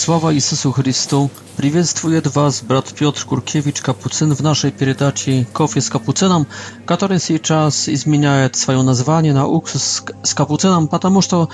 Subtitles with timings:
[0.00, 1.28] Słowa Jezusu Chrystu,
[1.58, 6.44] przywiedztwuję Was, brat Piotr Kurkiewicz Kapucyn, w naszej передаче Kofie z Kapucynem,
[6.86, 11.46] który jej czas zmienia swoje nazwanie na Uks z Kapucynem, ponieważ e,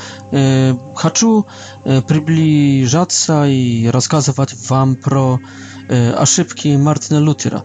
[0.96, 1.26] chcę
[1.86, 5.38] e, przybliżać się i rozkazywać Wam pro
[5.90, 7.62] e, aszybki Martina Lutera.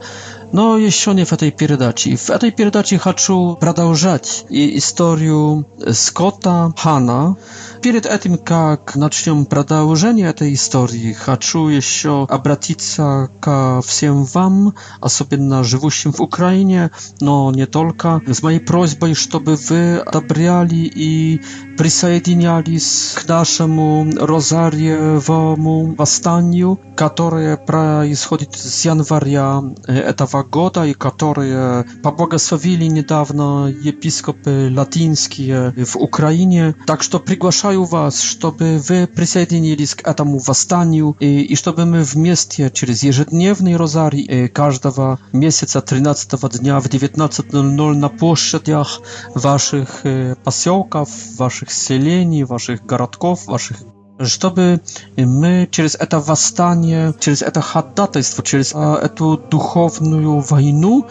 [0.52, 2.16] Но еще не в этой передаче.
[2.16, 7.38] В этой передаче хочу продолжать историю Скотта Хана.
[7.82, 16.12] Перед этим, как начнем продолжение этой истории, хочу еще обратиться ко всем вам, особенно живущим
[16.12, 16.92] в Украине,
[17.22, 21.42] но не только, с моей просьбой, чтобы вы одобряли и
[21.78, 33.68] присоединялись к нашему розарьевому восстанию, которое происходит с января этого Погода, и которые поблагословили недавно
[33.68, 36.74] епископы латинские в Украине.
[36.88, 42.72] Так что приглашаю вас, чтобы вы присоединились к этому восстанию и, и чтобы мы вместе
[42.72, 49.02] через ежедневный розарий каждого месяца 13 дня в 19.00 на площадях
[49.36, 50.02] ваших
[50.44, 53.78] поселков, ваших селений, ваших городков, ваших
[54.22, 54.80] żeby
[55.18, 58.70] my przez to wstanie, przez to chadatajstwo, przez
[59.16, 61.02] tę duchowną wojnę,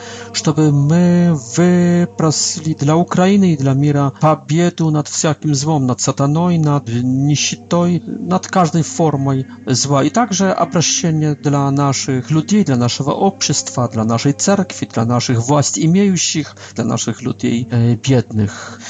[0.46, 6.82] żeby my wyprosili dla Ukrainy i dla Mira pobiedu nad wszelkim złom, nad satanoj, nad
[7.04, 9.30] nisitoj, nad każdej formą
[9.66, 10.04] zła.
[10.04, 15.84] I także oproszenie dla naszych ludzi, dla naszego obszystwa, dla naszej cerkwi, dla naszych własnych,
[15.84, 17.66] imiejących, dla naszych ludzi
[18.02, 18.80] biednych.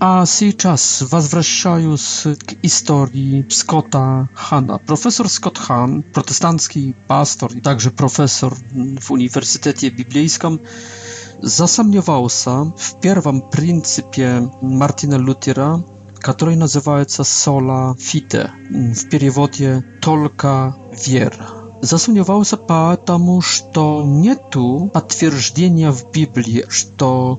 [0.00, 4.78] А сейчас возвращаюсь к истории Скотта Хана.
[4.78, 10.60] Профессор Скотт Хан, протестантский пастор и также профессор в Университете Библейском,
[11.42, 15.84] засомневался в первом принципе Мартина Лютера,
[16.20, 20.76] который называется «Sola fide», в переводе «только
[21.08, 21.48] вера»
[21.82, 23.40] zasuniewał za pa, tamu,
[24.06, 26.84] nie tu a twierdzenia w Biblii, że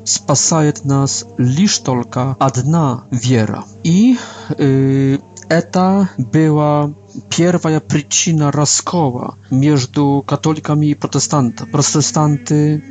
[0.05, 3.63] spasaje nas liśtolka, tylko jedna wiera.
[3.83, 4.16] I
[4.59, 5.17] y,
[5.49, 6.89] eta y, była
[7.29, 11.72] pierwsza przyczyna rozkoła między katolikami i protestantami.
[11.72, 12.81] Protestanty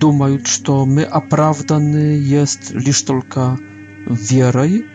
[0.00, 3.56] думają, mm, że my oprawdany jest liśtolka
[4.10, 4.88] wierej wierą.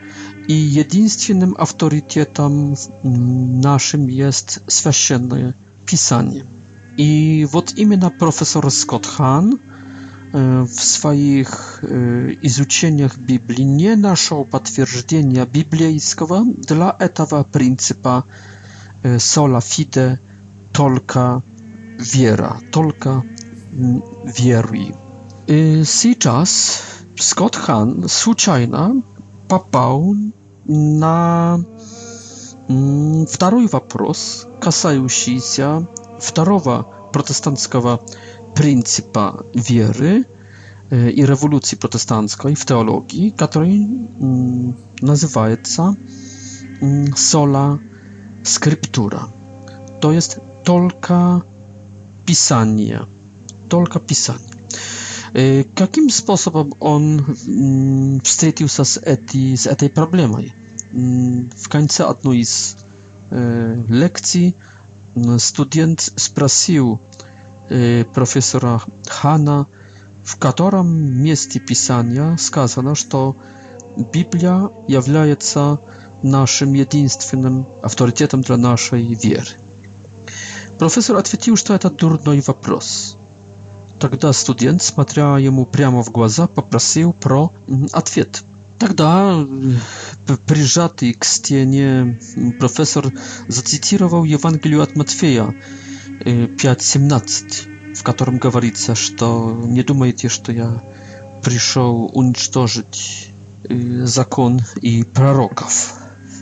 [0.47, 4.59] I jedynym autorytetem mm, naszym jest
[4.91, 5.53] święte
[5.89, 6.43] pisanie.
[6.97, 9.59] I вот именно профессор Скотт Хан
[10.31, 11.83] в своих
[12.43, 18.25] изучениях Библии не нашел подтверждения библейского для этого принципа
[19.03, 20.17] sola fide,
[20.73, 21.41] только
[21.97, 23.23] wiera, только
[24.37, 24.93] веруй.
[25.85, 26.83] Сейчас
[27.15, 29.01] Скотт Хан случайно
[29.47, 30.13] попал
[30.67, 31.59] на
[32.69, 35.87] Второй вопрос, касающийся
[36.19, 37.99] второго протестантского
[38.53, 40.25] принципа веры
[40.91, 43.87] и революции протестантской в теологии, который
[45.01, 45.97] называется
[46.79, 47.79] sola
[48.43, 49.21] scriptura,
[49.99, 51.41] То есть только
[52.27, 53.03] pisanie,
[53.67, 55.65] только pisanie.
[55.75, 57.33] Каким способом он
[58.23, 60.53] встретился с, эти, с этой проблемой?
[61.57, 63.37] w końcu jednej z e,
[63.89, 64.55] lekcji
[65.15, 66.97] no, student spросил
[68.01, 68.79] e, profesora
[69.09, 69.65] Hana,
[70.23, 73.05] w którym miejscu pisania skazano, że
[74.11, 75.09] Biblia jest
[76.23, 79.51] naszym jedynym autorytetem dla naszej wiery.
[80.77, 83.15] Profesor odpowiedział, że to jest durny вопрос.
[83.99, 87.49] Тогда студент, смотря ему прямо в глаза, poprosił про
[87.91, 88.43] ответ.
[88.79, 89.45] Тогда,
[90.47, 92.17] прижатый к стене,
[92.59, 93.11] профессор
[93.49, 95.53] зацитировал Евангелие от Матфея
[96.21, 100.81] 5.17, в котором говорится, что не думайте, что я
[101.43, 103.31] пришел уничтожить
[103.69, 105.95] закон и пророков,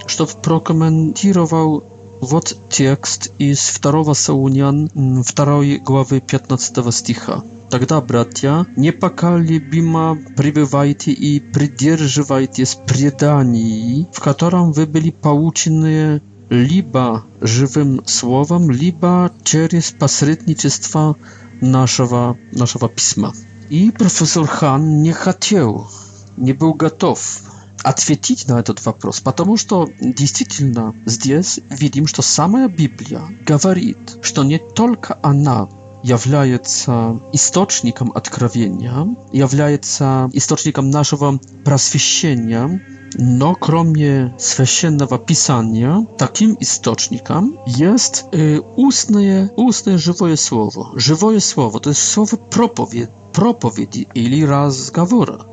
[0.05, 1.83] чтобы прокомментировал
[2.21, 7.41] вот z из 2 Саунян 2 главы 15 стиха.
[7.73, 16.21] Тогда, братья, непоколебимо пребывайте и придерживайтесь преданий, в котором вы были получены
[16.51, 21.15] либо живым словом, либо через посредничество
[21.61, 23.33] нашего, нашего письма.
[23.69, 25.89] И профессор Хан не хотел,
[26.37, 27.41] не был готов
[27.81, 34.59] ответить на этот вопрос, потому что действительно здесь видим, что самая Библия говорит, что не
[34.59, 35.67] только она
[36.03, 42.81] является источником откровения, является источником нашего просвещения,
[43.15, 50.99] но кроме священного писания, таким источником есть э, устное, устное живое слово.
[50.99, 55.45] Живое слово to jest słowo propowiedzi, propowiedzi или разговора.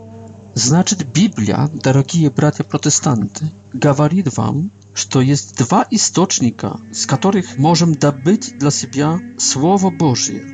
[0.55, 8.59] Значит, Библия, дорогие братья протестанты, говорит вам, что есть два источника, с которых можем добыть
[8.59, 10.45] для себя Слово Божье.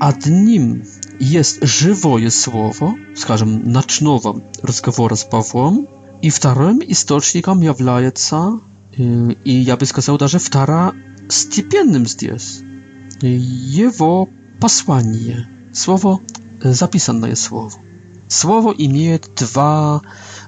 [0.00, 0.84] Одним
[1.18, 5.86] есть живое Слово, скажем, ночного разговора с Павлом,
[6.20, 8.60] и вторым источником является,
[8.96, 12.60] и я бы сказал даже второстепенным здесь,
[13.20, 14.28] его
[14.60, 16.20] послание, слово,
[16.62, 17.72] записанное слово.
[18.28, 20.02] Слово имеет два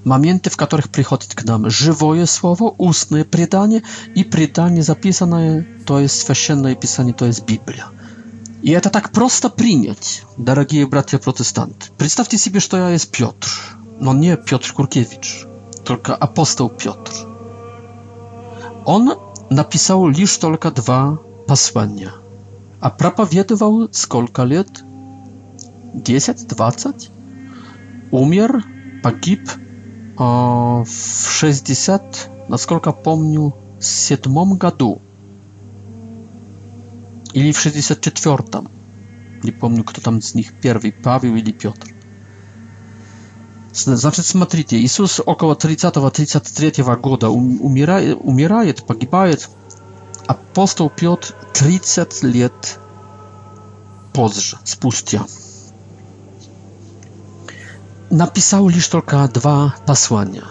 [0.05, 3.83] моменты, в которых приходит к нам живое слово, устное предание
[4.15, 7.87] и предание записанное, то есть священное писание, то есть Библия.
[8.63, 11.91] И это так просто принять, дорогие братья-протестанты.
[11.99, 13.49] Представьте себе, что я есть Петр,
[14.01, 15.45] но не Петр Куркевич,
[15.85, 17.13] только апостол Петр.
[18.87, 19.11] Он
[19.51, 21.17] napisał liż tylko dwa
[21.47, 22.13] posłania,
[22.81, 24.83] a propowiedował skolka lat?
[25.95, 26.91] 10, 20?
[28.11, 28.63] Umier,
[29.03, 29.51] pogib
[30.17, 35.01] в 60, насколько помню, седьмом году.
[37.33, 38.69] Или в 64-м.
[39.43, 41.89] Не помню, кто там из них первый, Павел или Петр.
[43.73, 49.51] Значит, смотрите, Иисус около 30-33 года умирает, умирает, погибает.
[50.27, 52.79] Апостол Петр 30 лет
[54.15, 55.27] позже, спустя
[58.15, 60.43] napisał już tylko dwa posłania.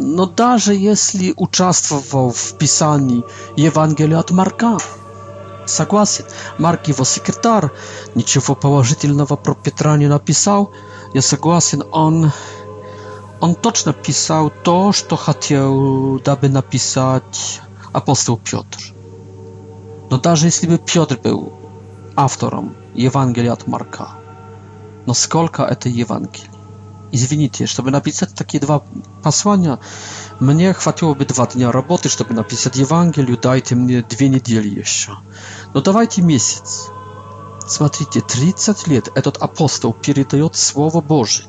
[0.00, 3.22] No, nawet jeśli uczestniczył w pisaniu
[3.58, 4.76] Ewangelii od Marka,
[5.66, 6.24] согласен,
[6.58, 7.64] Mark jego sekretarz,
[8.16, 10.66] niczego pozytywnego pro Piotra nie napisał,
[11.14, 12.30] ja согласен, no on,
[13.40, 15.72] on точно pisał to, co chciał,
[16.32, 17.60] aby napisać
[17.92, 18.78] apostoł Piotr.
[20.10, 21.50] No, nawet jeśliby Piotr był
[22.16, 24.14] autorem Ewangelii od Marka,
[25.06, 26.51] no, skolka to Ewangelii?
[27.12, 28.82] извините, чтобы написать такие два
[29.22, 29.78] послания,
[30.40, 35.12] мне хватило бы два дня работы, чтобы написать Евангелию, дайте мне две недели еще.
[35.74, 36.88] Но давайте месяц.
[37.68, 41.46] Смотрите, 30 лет этот апостол передает Слово Божие.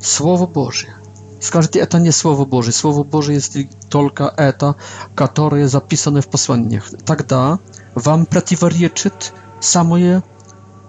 [0.00, 0.94] Слово Божие.
[1.40, 2.72] Скажите, это не Слово Божие.
[2.74, 3.56] Слово Божие есть
[3.88, 4.76] только это,
[5.14, 6.88] которое записано в посланиях.
[7.04, 7.58] Тогда
[7.94, 10.22] вам противоречит самое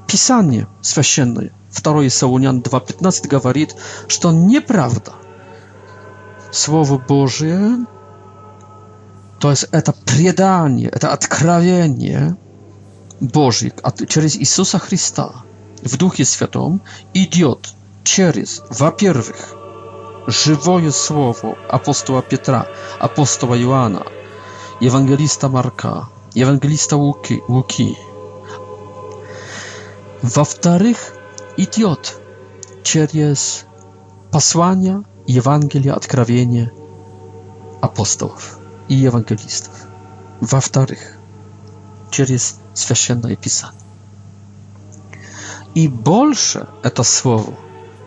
[0.07, 1.51] Pisanie Święte.
[1.81, 3.75] 2 Саунян 2.15 говорит,
[4.07, 5.13] что неправда.
[6.51, 7.86] Слово Божие,
[9.39, 12.38] то есть это предание, это откровение
[13.20, 15.34] Божье от, через Иисуса Христа
[15.84, 16.79] в Духе Святом
[17.13, 17.74] идет
[18.05, 19.53] через, во-первых,
[20.27, 22.67] живое слово апостола Петра,
[23.00, 24.03] апостола Иоанна,
[24.79, 27.98] евангелиста Марка, евангелиста Луки, Луки.
[30.22, 31.14] Во-вторых,
[31.57, 32.17] идет
[32.83, 33.65] через
[34.31, 36.71] послания и Евангелие откровения
[37.81, 38.57] апостолов
[38.88, 39.74] и евангелистов.
[40.41, 41.00] Во-вторых,
[42.12, 43.79] через Священное Писание.
[45.74, 47.53] И больше это слово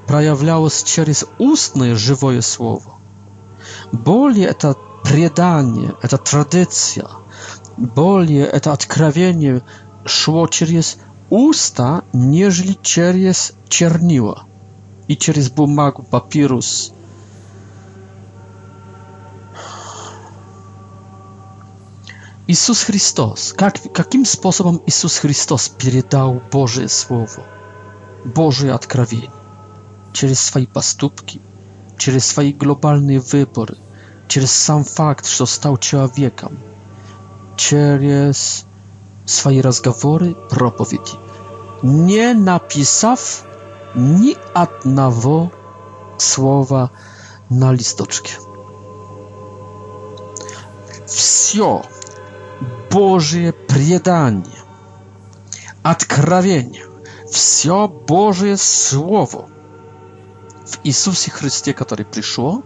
[0.06, 2.94] проявлялось через устное живое слово.
[3.92, 7.08] Более это предание, это традиция.
[7.76, 9.62] Более это откровение
[10.04, 10.98] шло через
[11.30, 14.44] уста, нежели через чернила
[15.08, 16.92] и через бумагу папирус.
[22.46, 27.44] Иисус Христос, как, каким способом Иисус Христос передал Божие Слово,
[28.24, 29.30] Божие откровение?
[30.14, 31.42] Через свои поступки,
[31.98, 33.76] через свои глобальные выборы,
[34.28, 36.56] через сам факт, что стал человеком,
[37.58, 38.64] через
[39.28, 41.16] swoje rozgawory, propowiedzi.
[41.82, 43.16] Nie napisał
[43.96, 45.48] ni jednego
[46.18, 46.88] słowa
[47.50, 48.28] na listoczkę.
[51.08, 51.82] Wszystko
[52.90, 54.58] Boże przedanie,
[55.84, 56.82] odkrawienie,
[57.30, 59.44] wszystko Boże słowo
[60.66, 62.62] w Jezusie Chrystie, który przyszło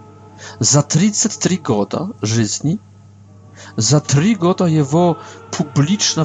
[0.60, 2.68] za 33 lata życia
[3.76, 5.16] za trzy godziny jego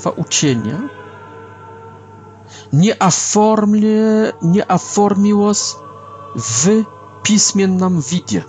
[0.04, 0.82] wa uczenia
[2.74, 4.66] nie оформlę nie
[6.64, 6.86] wy
[7.54, 8.44] w nam widzie.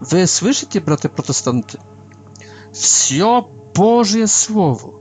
[0.00, 1.78] Wy słyszycie, bracia protestanty?
[2.72, 5.00] Wszystko Boże słowo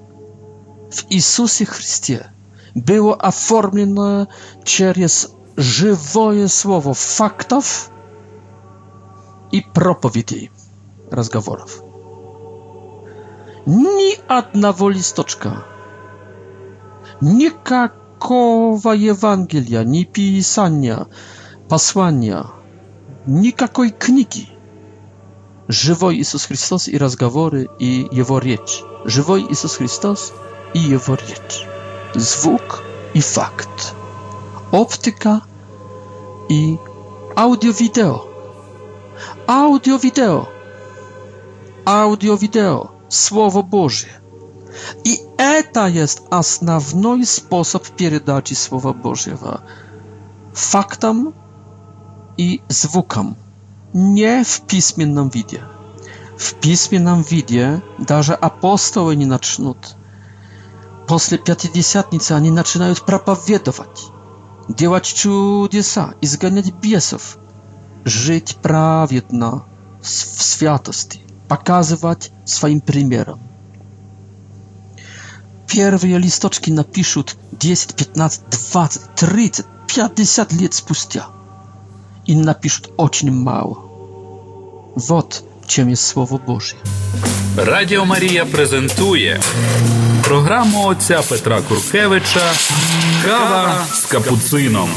[0.91, 2.31] w Jezusie Chrystie
[2.75, 4.27] było оформлено
[4.63, 7.89] przez żywe słowo faktów
[9.51, 10.49] i propowiedzi
[11.11, 11.81] rozmów
[13.65, 15.63] ни одного листочка.
[17.21, 21.07] Никакого Евангелия, ни писания,
[21.69, 22.45] послания,
[23.25, 24.49] никакой книги.
[25.69, 28.83] Живой Иисус Христос и разговоры, и Его речь.
[29.05, 30.33] Живой Иисус Христос
[30.73, 31.65] и Его речь.
[32.15, 33.93] Звук и факт.
[34.71, 35.41] Оптика
[36.49, 36.77] и
[37.37, 38.25] аудио-видео.
[39.47, 40.47] Аудио-видео.
[41.85, 42.92] Аудио-видео.
[43.13, 44.05] Słowo Boże.
[45.03, 49.59] I eta jest podstawowy sposób передачи Słowa Bożego
[50.55, 51.31] faktom
[52.37, 53.35] i dźwiękom.
[53.93, 55.63] Nie w pismiennym widzie.
[56.37, 59.73] W pismiennym widzie nawet apostoły nie zaczną.
[61.07, 61.17] Po
[61.53, 64.01] 50 oni zaczynają propowiadować,
[64.75, 67.37] działać cudesa, izganiać biesów,
[68.05, 69.61] żyć prawidłowo
[70.01, 70.07] w
[70.43, 73.37] świętości, pokazywać swoim przykładem.
[75.67, 77.23] Pierwsze listoczki napiszą
[77.59, 81.29] 10, 15, 20, 30, 50 lat spustia.
[82.27, 83.89] I napiszą bardzo mało.
[84.97, 86.75] Wod czym jest Słowo Boży?
[87.57, 89.39] Radio Maria prezentuje
[90.23, 92.49] programu ojca Petra Kurkiewicza
[93.25, 94.87] Kawa z kapucyną.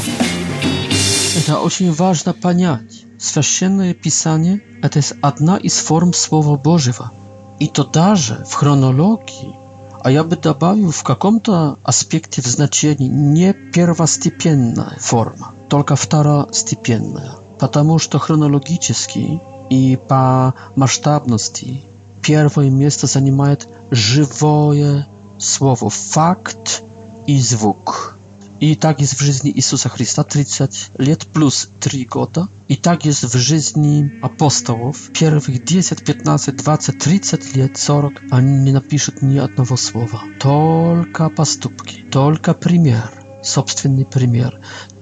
[1.47, 3.05] To очень ważne понять.
[3.41, 4.59] Święte pisanie
[4.91, 7.09] to jest jedna z form słowo Bożywa.
[7.59, 9.57] И то даже в хронологии,
[10.03, 17.97] а я бы добавил в каком-то аспекте в значении не первостепенная форма, только второстепенная, потому
[17.97, 21.83] что хронологически и по масштабности
[22.21, 25.07] первое место занимает живое
[25.39, 26.83] слово «факт»
[27.25, 28.16] и «звук».
[28.61, 30.63] I tak jest w życiu Jezusa Chrysta 30
[30.99, 32.47] lat plus 3 lata.
[32.69, 37.87] I tak jest w życiu apostołów pierwszych dziesięć, 15, 20, 30 lat, 40,
[38.31, 40.21] a nie napiszą ni jednego słowa.
[40.39, 43.11] Tylko pastupki, tylko przykład,
[43.55, 44.51] własny przykład,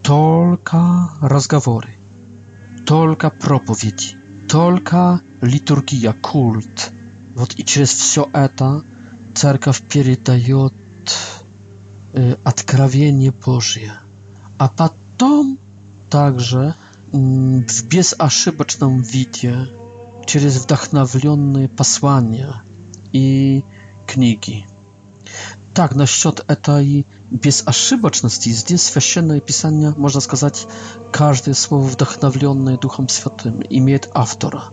[0.01, 1.87] tylko rozmowy,
[2.85, 4.15] tylko propowiedzi,
[4.47, 6.91] tylko liturgia, kult.
[7.37, 8.81] Вот и через все это
[9.33, 10.71] церковь передает
[12.43, 13.93] откровение Божье.
[14.57, 15.57] А потом
[16.09, 16.75] также
[17.11, 19.67] в безошибочном виде
[20.25, 22.61] через вдохновленные послания
[23.11, 23.63] и
[24.07, 24.65] книги.
[25.73, 30.65] Так, насчет этой безошибочности, здесь Священное Писание, можно сказать,
[31.11, 34.65] каждое слово, вдохновленное Духом Святым, имеет автора.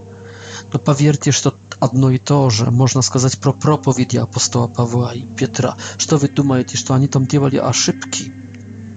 [0.72, 2.70] Но поверьте, что одно и то же.
[2.70, 5.74] Можно сказать про проповеди апостола Павла и Петра.
[5.98, 8.32] Что вы думаете, что они там делали ошибки?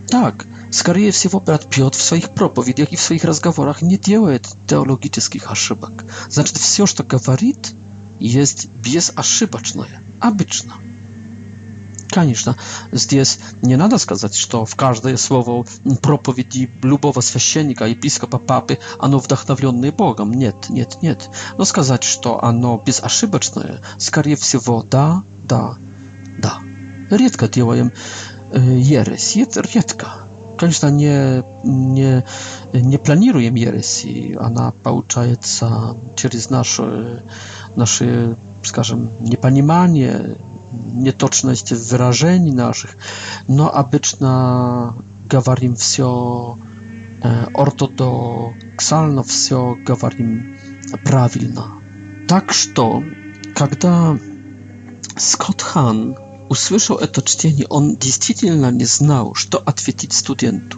[0.07, 5.51] Так, скорее всего, брат Петр в своих проповедях и в своих разговорах не делает теологических
[5.51, 6.05] ошибок.
[6.29, 7.73] Значит, все, что говорит,
[8.19, 10.75] есть безошибочное, обычно
[12.15, 12.55] конечно.
[12.93, 15.65] Здесь не надо сказать, что в каждое слово
[16.01, 20.31] проповеди любого священника, епископа, папы, оно вдохновленное Богом.
[20.34, 21.29] Нет, нет, нет.
[21.57, 25.75] Но сказать, что оно безошибочное, скорее всего, да, да,
[26.38, 26.60] да.
[27.10, 27.91] Редко делаем
[28.53, 29.36] э, ересь,
[29.74, 30.13] редко.
[30.57, 32.24] Конечно, не, не,
[32.72, 37.22] не планируем ереси, она получается через наше,
[37.75, 40.38] наше скажем, непонимание,
[40.96, 42.98] nietoczność wrażeń naszych.
[43.50, 44.94] No, abyczna
[45.29, 46.58] gawarim wsio
[47.25, 50.58] e, ortodoksalno, wsio gawarim
[51.03, 51.72] prawilna.
[52.27, 53.01] Takż to,
[53.55, 53.88] kiedy
[55.17, 56.15] Scott Han
[56.50, 60.77] usłyszał to cienie, on действительно nie znał, co odpowiedzieć studentu.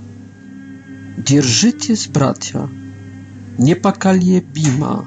[1.18, 2.68] Dierżycie z nie
[3.60, 5.04] niepakalie bima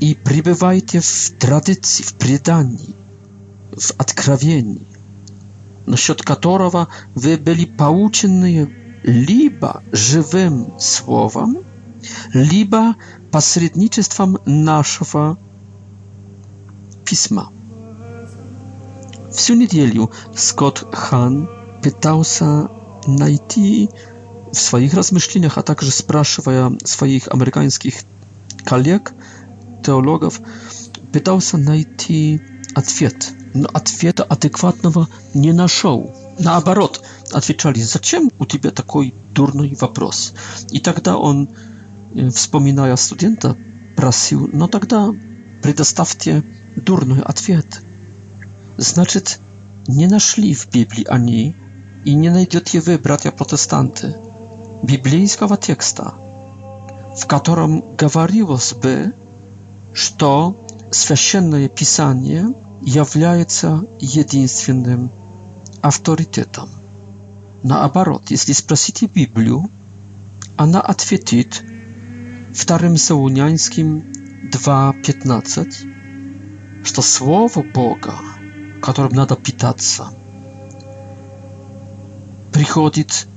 [0.00, 2.91] i przybywajcie w tradycji, w predanii
[3.80, 4.80] w odkrawieni.
[5.86, 5.96] Na
[6.36, 6.86] którego
[7.16, 8.66] wy byli pouczeni
[9.04, 11.56] liba żywym słowem,
[12.34, 12.94] liba
[13.30, 15.36] pośrednictwem naszego
[17.04, 17.48] pisma.
[19.32, 21.46] W niedzielę Scott Han
[21.82, 22.68] pytał się
[23.08, 23.88] найти
[24.54, 28.02] w swoich rozmyśleniach, a także spraszywał swoich amerykańskich
[28.64, 29.14] kolegów,
[29.82, 30.40] teologów,
[31.12, 32.38] pytał się найти
[32.74, 33.41] odpowiedź
[33.72, 36.12] ответа адекватного не нашел.
[36.38, 40.32] Наоборот, отвечали, зачем у тебя такой дурный вопрос?
[40.70, 41.48] И тогда он,
[42.34, 43.56] вспоминая студента,
[43.96, 45.10] просил, ну тогда
[45.62, 46.44] предоставьте
[46.76, 47.82] дурный ответ.
[48.78, 49.38] Значит,
[49.86, 51.54] не нашли в Библии они,
[52.04, 54.16] и не найдете вы, братья-протестанты,
[54.82, 56.14] библейского текста,
[57.16, 59.12] в котором говорилось бы,
[59.92, 60.58] что
[60.90, 62.48] Священное Писание–
[62.82, 65.10] является единственным
[65.80, 66.68] авторитетом.
[67.62, 69.70] Наоборот, если спросите Библию,
[70.56, 71.62] она ответит
[72.50, 74.04] 2 Солунянским
[74.52, 78.16] 2.15, что Слово Бога,
[78.82, 80.08] которым надо питаться,
[82.52, 83.28] приходит,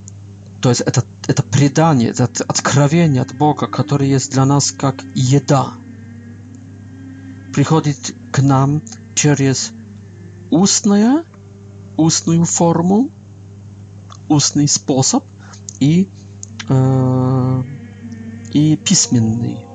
[0.60, 5.70] то есть это, это предание, это откровение от Бога, которое есть для нас как еда,
[7.54, 8.82] приходит к нам
[9.16, 9.72] через
[10.50, 11.24] устное,
[11.96, 13.08] устную форму,
[14.28, 15.24] устный способ
[15.80, 16.08] и,
[16.68, 17.62] э,
[18.52, 19.66] и письменный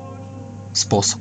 [0.74, 1.20] способ.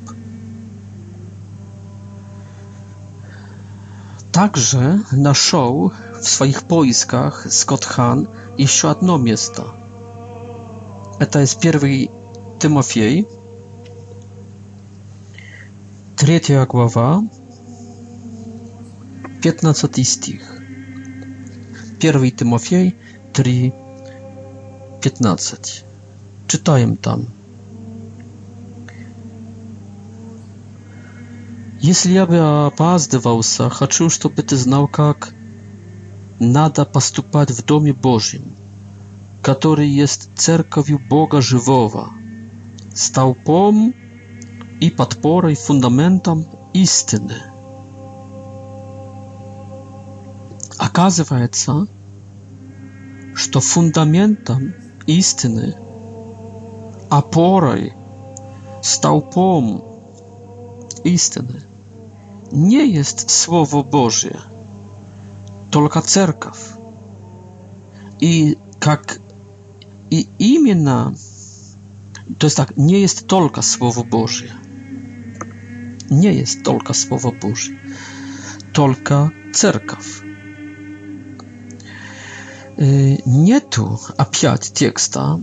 [4.31, 9.65] Также нашел в своих поисках Скотт Хан еще одно место.
[11.19, 12.09] Это из первый
[12.59, 13.27] Тимофей,
[16.15, 17.23] третья глава,
[19.41, 20.43] 15 stich.
[22.03, 22.95] 1 Tymofiej
[23.33, 23.71] 3,
[25.01, 25.57] 15.
[26.47, 27.25] Czytaję tam.
[31.81, 35.33] Jeśli ja by opazdywał się, chcę, żebyś ty znał, jak
[36.39, 38.41] nada postupać w Domie Bożym,
[39.41, 42.09] który jest cerkowiu Boga Żywowa,
[42.93, 43.93] stałpom
[44.81, 47.50] i podporą i fundamentem istyny.
[50.81, 51.85] Оказывается,
[53.35, 54.73] что фундаментом
[55.05, 55.75] истины,
[57.07, 57.93] опорой,
[58.81, 59.85] столпом
[61.03, 61.61] истины
[62.51, 64.39] не есть Слово Божье,
[65.69, 66.57] только Церковь.
[68.19, 69.19] И как
[70.09, 71.15] и именно,
[72.39, 74.51] то есть так, не есть только Слово Божье.
[76.09, 77.77] Не есть только Слово Божье.
[78.73, 80.23] Только Церковь.
[82.81, 85.39] Нету опять текста,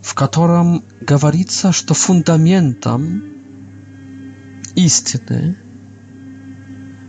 [0.00, 3.24] в котором говорится, что фундаментом
[4.76, 5.56] истины,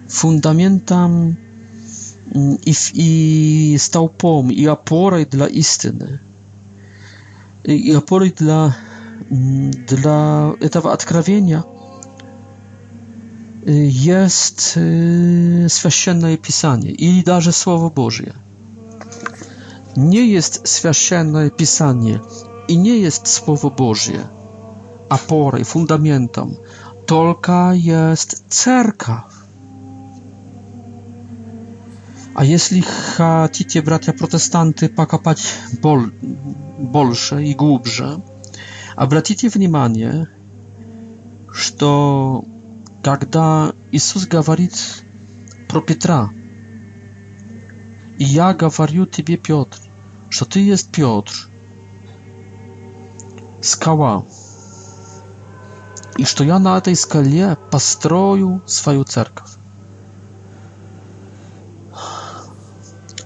[0.07, 1.37] фундаментом
[2.33, 6.19] и, и столпом, и опорой для истины,
[7.63, 8.75] и, и опорой для,
[9.29, 11.63] для этого откровения
[13.67, 18.33] есть Священное Писание или даже Слово Божье
[19.97, 22.19] nie jest święte pisanie
[22.67, 24.27] i nie jest słowo Boże,
[25.09, 26.55] opory, fundamentem,
[27.05, 29.23] tylko jest cerka.
[32.35, 35.53] A jeśli chcecie, bracia protestanty, pakapać
[36.79, 38.19] bolsze i głębsze,
[39.05, 40.25] zwróćcie uwagę,
[41.53, 41.77] że
[43.03, 43.39] kiedy
[43.93, 44.69] Jezus mówi
[45.67, 46.29] pro Piotra,
[48.19, 49.81] i ja mówię tobie, Piotr,
[50.33, 51.47] że ty jest Piotr,
[53.61, 54.21] skała,
[56.17, 59.55] i że ja na tej skalie postroju swoją cerkaw.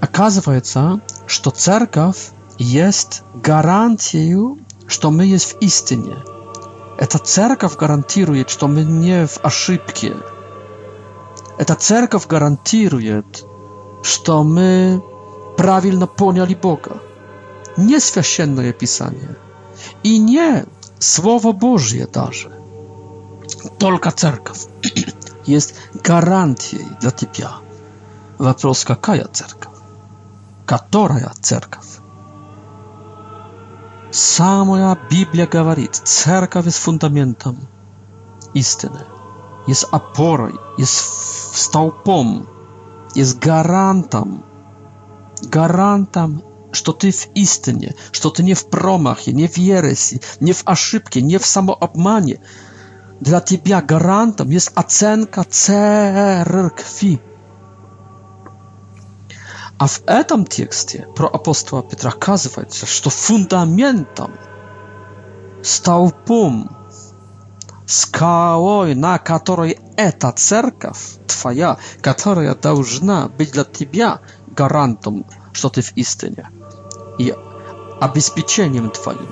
[0.01, 6.15] Okazuje się, że cerkaw jest gwarancją, że my jest w istynie.
[6.97, 10.15] Eta cerkaw gwarantuje, że my nie w oszybkie.
[11.57, 12.89] Eta cerkaw gwarantuje,
[14.25, 14.99] że my
[15.57, 17.01] правильно поняли Бога.
[17.77, 19.35] Не священное писание
[20.05, 20.65] и не
[20.99, 22.51] Слово Божье даже.
[23.77, 24.59] Только церковь
[25.47, 25.75] есть
[26.09, 27.51] гарантией для тебя.
[28.37, 29.73] Вопрос, какая церковь?
[30.65, 31.87] Которая церковь?
[34.11, 37.57] Самая Библия говорит, церковь есть фундаментом
[38.55, 39.01] истины,
[39.67, 40.97] есть опорой, есть
[41.53, 42.47] столпом,
[43.15, 44.43] есть гарантом
[45.43, 50.61] гарантом что ты в истине, что ты не в промахе, не в ереси, не в
[50.65, 52.41] ошибке, не в самообмане.
[53.21, 57.21] Для тебя гарантом есть оценка церкви.
[59.79, 64.33] А в этом тексте про апостола Петра оказывается, что фундаментом,
[65.63, 66.69] столпом,
[67.87, 74.19] скалой, на которой эта церковь твоя, которая должна быть для тебя–
[74.57, 76.49] гарантом, что ты в истине,
[77.19, 77.33] и
[78.01, 79.29] обеспечением твоим,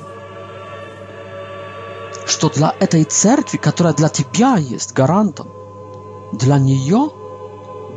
[2.28, 5.48] что для этой церкви, которая для тебя есть гарантом,
[6.32, 7.12] для нее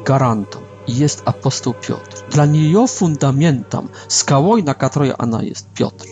[0.06, 6.06] гарантом есть апостол Петр, для нее фундаментом, скалой, на которой она есть, Петр.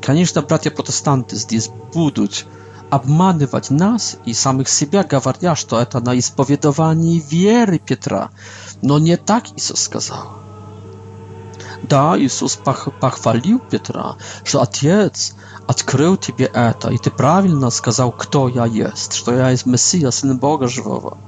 [0.00, 2.46] Конечно, братья-протестанты здесь будут
[2.90, 8.30] обманывать нас и самих себя, говоря, что это на исповедовании веры Петра.
[8.80, 10.37] Но не так Иисус сказал.
[11.82, 15.34] Да, Иисус похвалил Петра, что Отец
[15.66, 20.38] открыл тебе это, и ты правильно сказал, кто я есть, что я есть Мессия, Сын
[20.38, 21.18] Бога Живого.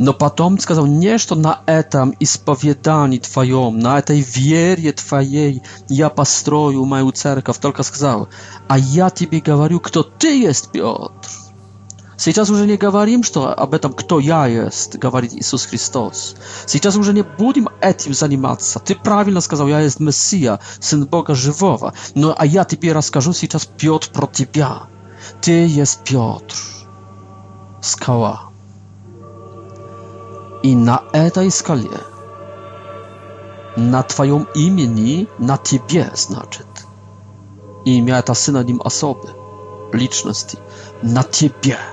[0.00, 6.84] Но потом сказал, не, что на этом исповедании твоем, на этой вере твоей я построю
[6.84, 8.28] мою церковь, только сказал,
[8.66, 11.10] а я тебе говорю, кто ты есть, Петр.
[12.16, 16.36] Сейчас уже не говорим, что об этом, кто я есть, говорит Иисус Христос.
[16.66, 18.78] Сейчас уже не будем этим заниматься.
[18.78, 21.92] Ты правильно сказал, я есть Мессия, Сын Бога Живого.
[22.14, 24.82] Но а я тебе расскажу сейчас, Петр, про тебя.
[25.40, 26.54] Ты есть Петр,
[27.82, 28.42] скала.
[30.62, 31.98] И на этой скале,
[33.76, 36.66] на твоем имени, на тебе, значит,
[37.84, 39.30] имя это синоним особы,
[39.92, 40.58] личности,
[41.02, 41.76] на тебе–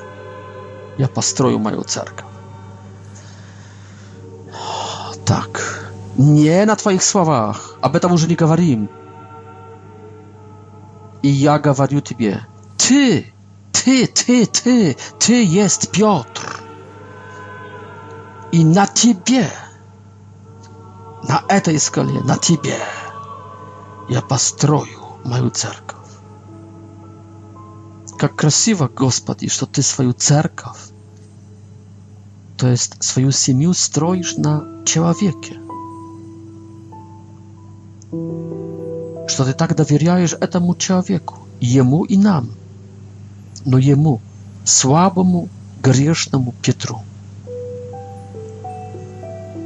[1.02, 2.30] ja pastroju moją cerkaw.
[5.26, 5.82] Tak.
[6.20, 8.88] Nie na twoich słowach, a tam już nie gawarim.
[11.24, 12.46] I ja gawariu tybie.
[12.78, 13.24] Ty!
[13.72, 14.96] Ty, ty, ty!
[15.20, 16.62] Ty jest Piotr!
[18.52, 19.52] I na ciebie!
[21.30, 22.76] Na tej skalie, na ciebie!
[24.10, 25.96] Ja pastroju moją cerkę.
[28.22, 30.91] Jak krasiwa, gospodarz, że ty swoją cerkaw.
[32.62, 35.56] То есть свою семью строишь на человеке.
[38.12, 42.50] Что ты так доверяешь этому человеку, ему и нам,
[43.66, 44.22] но ему,
[44.64, 45.50] слабому,
[45.82, 47.00] грешному Петру.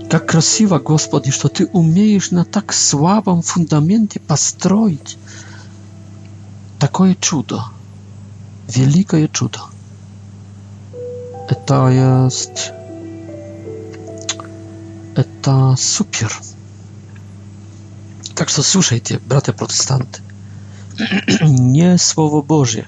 [0.10, 5.18] Как красиво, Господи, что Ты умеешь на так слабом фундаменте построить
[6.80, 7.66] такое чудо,
[8.70, 9.60] великое чудо.
[11.50, 12.72] Это есть
[15.18, 16.32] это супер.
[18.36, 20.22] Так что слушайте, братья-протестанты,
[21.44, 22.88] не Слово Божье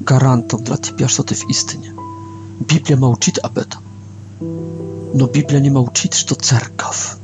[0.00, 1.92] гарантом для тебя, что ты в истине.
[2.60, 3.82] Библия молчит об этом.
[5.14, 7.14] Но Библия не молчит, что церковь.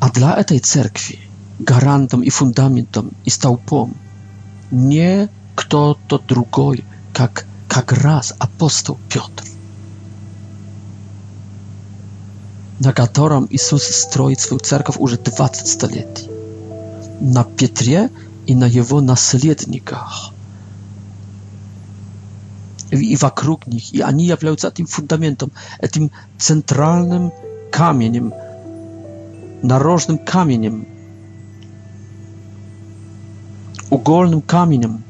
[0.00, 1.18] А для этой церкви
[1.58, 3.94] гарантом и фундаментом и столпом
[4.70, 9.44] не кто-то другой, как как раз апостол Петр.
[12.80, 16.28] na którym Jezus stroi swoją cerkow już 20 stuleci.
[17.20, 18.08] Na Pietrze
[18.46, 20.14] i na jego naslednikach.
[22.92, 23.94] I wokół nich.
[23.94, 25.50] I oni jawiają się tym fundamentem,
[25.92, 27.30] tym centralnym
[27.70, 28.32] kamieniem,
[29.62, 30.84] narożnym kamieniem,
[33.90, 35.02] ugolnym kamieniem.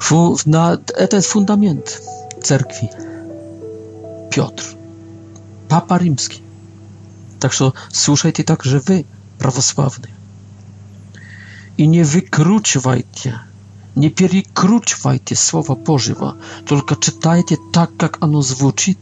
[0.00, 0.76] Fu na,
[1.10, 2.00] to fundament
[2.42, 2.88] cerkwi.
[4.34, 4.76] Piotr,
[5.68, 6.40] Papa Rzymski.
[8.44, 9.04] Tak że wy,
[9.38, 10.06] prawosławni.
[11.78, 13.38] I nie wykruczywajcie,
[13.96, 16.34] nie pierikruczywajcie słowa Bożego,
[16.66, 18.96] tylko czytajcie tak, jak ono zwróci.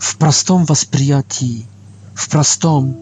[0.00, 1.66] W prostom was prijatii,
[2.14, 2.94] w prostom.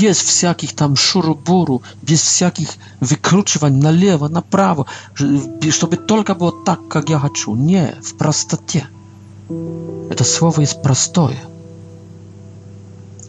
[0.00, 4.84] Bez wszelkich tam szuruburu, bez wszelkich wykruczywań na lewo, na prawo,
[5.70, 7.50] żeby tylko było tak, jak ja chcę.
[7.50, 8.95] Nie, w prostocie.
[10.10, 11.38] Это слово есть простое.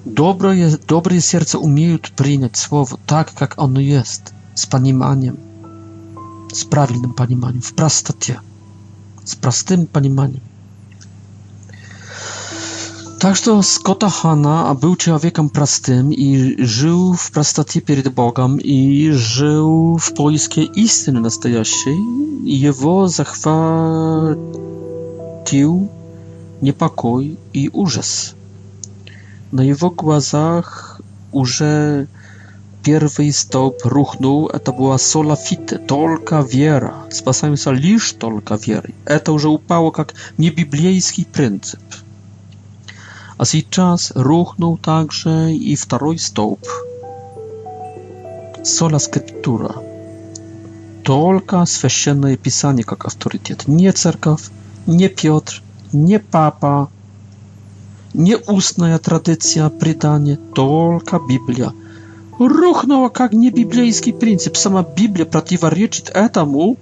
[0.05, 5.37] Доброе, добрые сердца умеют принять слово так, как оно есть, с пониманием,
[6.51, 8.39] с правильным пониманием, в простоте,
[9.23, 10.41] с простым пониманием.
[13.19, 19.97] Так что Скотта Хана был человеком простым и жил в простоте перед Богом и жил
[19.97, 21.95] в поиске истины настоящей.
[22.47, 25.89] Его захватил
[26.61, 28.35] niepokój i ужас.
[29.51, 30.99] На его глазах
[31.31, 32.07] уже
[32.83, 34.47] первый столб рухнул.
[34.49, 36.95] Это была солофит, только вера.
[37.11, 38.93] Спасаемся лишь только верой.
[39.05, 41.79] Это уже упало как небиблейский принцип.
[43.37, 46.61] А сейчас рухнул также и второй столб.
[48.63, 49.75] Сола скриптура.
[51.03, 53.67] Только священное писание как авторитет.
[53.67, 54.49] Не церковь,
[54.87, 55.61] не Петр,
[55.93, 56.89] не папа,
[58.13, 61.73] не устная традиция предания, только Библия.
[62.39, 64.57] Рухнула как не библейский принцип.
[64.57, 66.77] Сама Библия противоречит этому,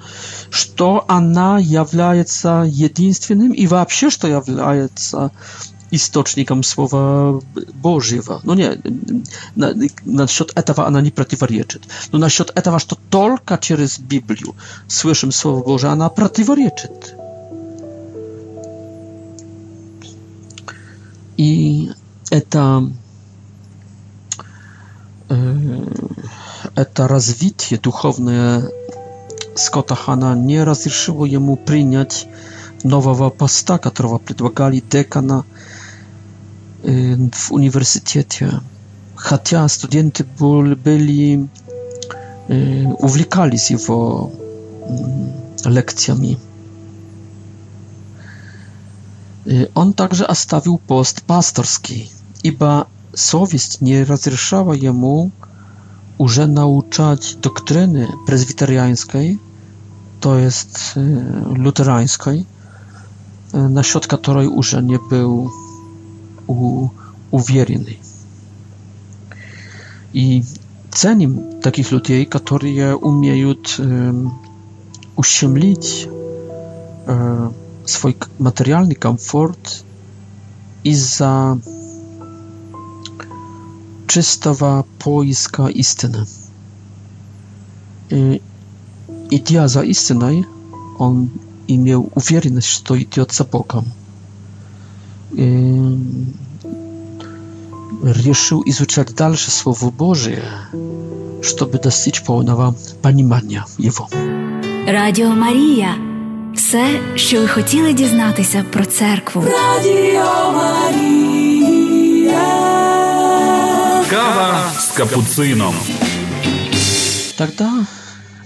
[0.49, 5.31] что она является единственным и вообще, что является
[5.91, 7.39] источником Слова
[7.75, 8.41] Божьего.
[8.43, 8.77] Ну не,
[9.55, 11.83] на, насчет этого она не противоречит.
[12.11, 14.55] Но насчет этого, что только через Библию
[14.89, 17.15] слышим Слово Божие, она противоречит.
[21.37, 21.91] И
[22.29, 22.89] это
[25.27, 28.69] это развитие духовное
[29.55, 32.27] Скотта Хана не разрешило ему принять
[32.83, 35.45] нового поста, которого предлагали декана
[36.83, 38.59] в университете.
[39.15, 41.47] Хотя студенты были
[42.99, 44.31] увлекались его
[45.63, 46.37] лекциями.
[49.47, 52.09] Y, on także ostawił post pastorski,
[52.43, 55.31] iba совесть nie rozrzeszała jemu
[56.17, 59.37] уже nauczać doktryny prezwiteriańskiej,
[60.19, 61.15] to jest y,
[61.57, 62.45] luterańskiej,
[63.53, 65.49] насчет y, której już nie był
[66.47, 66.87] u,
[70.13, 70.43] I
[70.91, 74.29] cenim takich ludzi, którzy umieją um,
[75.15, 76.07] uściemlić
[77.85, 79.83] swój materialny komfort
[80.83, 81.57] i za
[84.07, 86.25] чистого поиска истины.
[88.09, 88.41] И,
[89.31, 90.45] идя за истиной,
[90.99, 91.29] он
[91.67, 93.85] имел уверенность, что идет за Богом.
[95.31, 95.43] И
[98.03, 100.43] решил изучать дальше Слово Божие,
[101.41, 104.07] чтобы достичь полного понимания его.
[104.91, 105.93] Радио Мария–
[106.55, 109.41] Все, що ви хотіли дізнатися про церкву.
[109.43, 112.43] Радіо Марія.
[114.09, 115.75] Кава з капуцином.
[117.37, 117.73] Тогда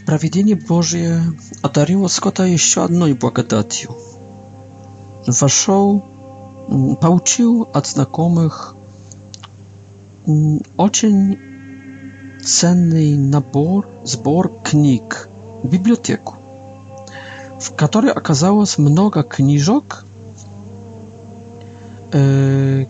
[0.05, 1.23] проведение Божие
[1.61, 3.91] одарило Скотта еще одной благодатью.
[5.27, 6.01] Вошел,
[7.01, 8.75] получил от знакомых
[10.77, 11.37] очень
[12.43, 15.29] ценный набор, сбор книг,
[15.63, 16.38] библиотеку.
[17.59, 20.05] w której okazało się mnoga kniżok
[22.13, 22.19] e,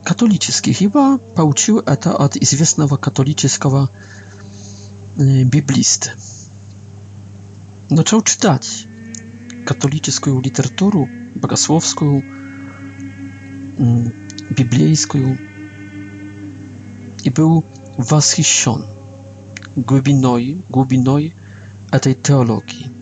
[0.03, 0.77] katolickich.
[0.77, 3.88] Chyba pouczył to od znanego katolickiego
[5.19, 6.10] e, biblisty.
[7.91, 8.88] No, Zaczął czytać
[9.65, 11.05] katolicką literaturę,
[11.36, 12.21] bogosłowską,
[13.79, 14.10] mm,
[14.55, 15.17] biblijską
[17.23, 17.63] i był
[17.99, 18.86] waschiszony
[19.77, 21.34] głębinoj, głębinoj
[22.01, 22.98] tej teologii.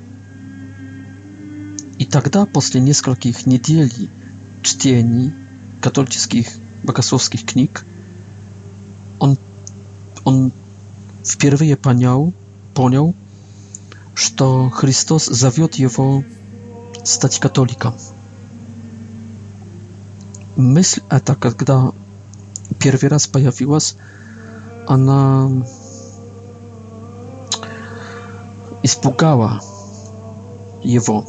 [1.99, 4.09] И тогда, после нескольких недель
[4.61, 5.33] чтений
[5.81, 6.47] католических
[6.83, 7.85] богословских книг,
[9.19, 9.37] он,
[10.23, 10.51] он
[11.25, 12.33] впервые понял,
[12.75, 13.15] понял,
[14.13, 16.23] что Христос зовет его
[17.03, 17.95] стать католиком.
[20.55, 21.91] Мысль эта, когда
[22.79, 23.95] первый раз появилась,
[24.87, 25.49] она
[28.83, 29.61] испугала
[30.83, 31.25] его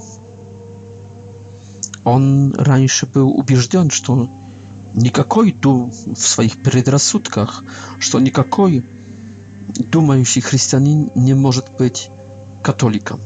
[2.08, 4.30] on раньше был убежден, что
[4.94, 7.64] никакой дум в своих предрассудках,
[8.00, 8.84] что никакой
[9.78, 12.10] думающий христианин не может быть
[12.62, 13.20] католиком.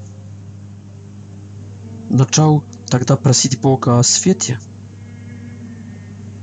[2.10, 4.58] Начал тогда просить Бога о свете,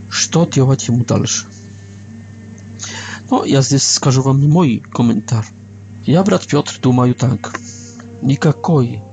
[0.10, 1.45] что делать ему дальше.
[3.30, 5.49] No, ja здесь скажу вам мой комментарий.
[6.06, 7.60] Я, брат Петр, думаю так.
[8.23, 9.04] Никакой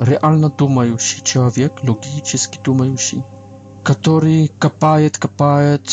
[0.00, 3.22] реально думающий человек, логически думающий,
[3.82, 5.90] который копает, копает,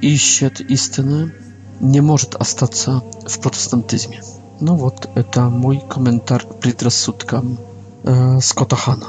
[0.00, 1.32] ищет истины,
[1.80, 4.22] не может остаться в протестантизме.
[4.60, 7.58] Ну вот, это мой комментарий к предрассудкам
[8.04, 9.06] э, Скотта Хана.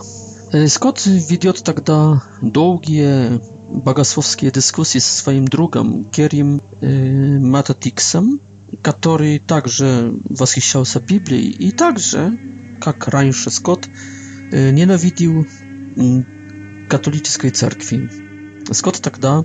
[0.52, 8.40] Э, Скотт ведет тогда долгие богословские дискуссии со своим другом Керрим э, Мататиксом,
[8.82, 12.38] который также восхищался Библией и также
[12.88, 13.89] jak раньше Scott
[14.52, 15.45] ненавидел
[16.89, 18.10] католической церкви.
[18.71, 19.43] Скотт тогда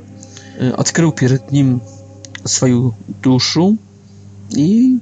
[0.76, 1.82] открыл перед ним
[2.44, 3.76] свою душу
[4.50, 4.98] и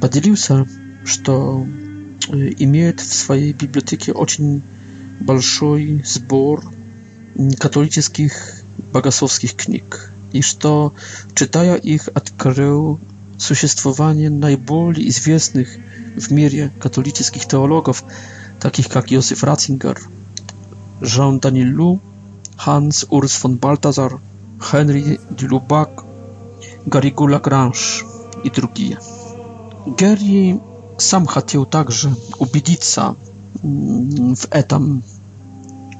[0.00, 0.66] поделился,
[1.04, 1.64] что
[2.30, 4.62] имеет в своей библиотеке очень
[5.20, 6.64] большой сбор
[7.58, 8.32] католических
[8.92, 10.94] богословских книг и что,
[11.34, 13.00] читая их, открыл
[13.38, 15.68] существование наиболее известных
[16.20, 18.04] w mierze katolickich teologów,
[18.60, 19.96] takich jak Józef Ratzinger,
[21.16, 21.98] Jean Daniel Lou,
[22.56, 24.16] Hans Urs von Balthasar,
[24.60, 25.88] Henry de Lubac,
[26.86, 27.78] Garrigou Lagrange
[28.44, 28.96] i drugi.
[29.98, 30.58] Gary
[30.98, 33.14] sam chciał także ubiedzić się
[33.64, 35.00] mm, w etam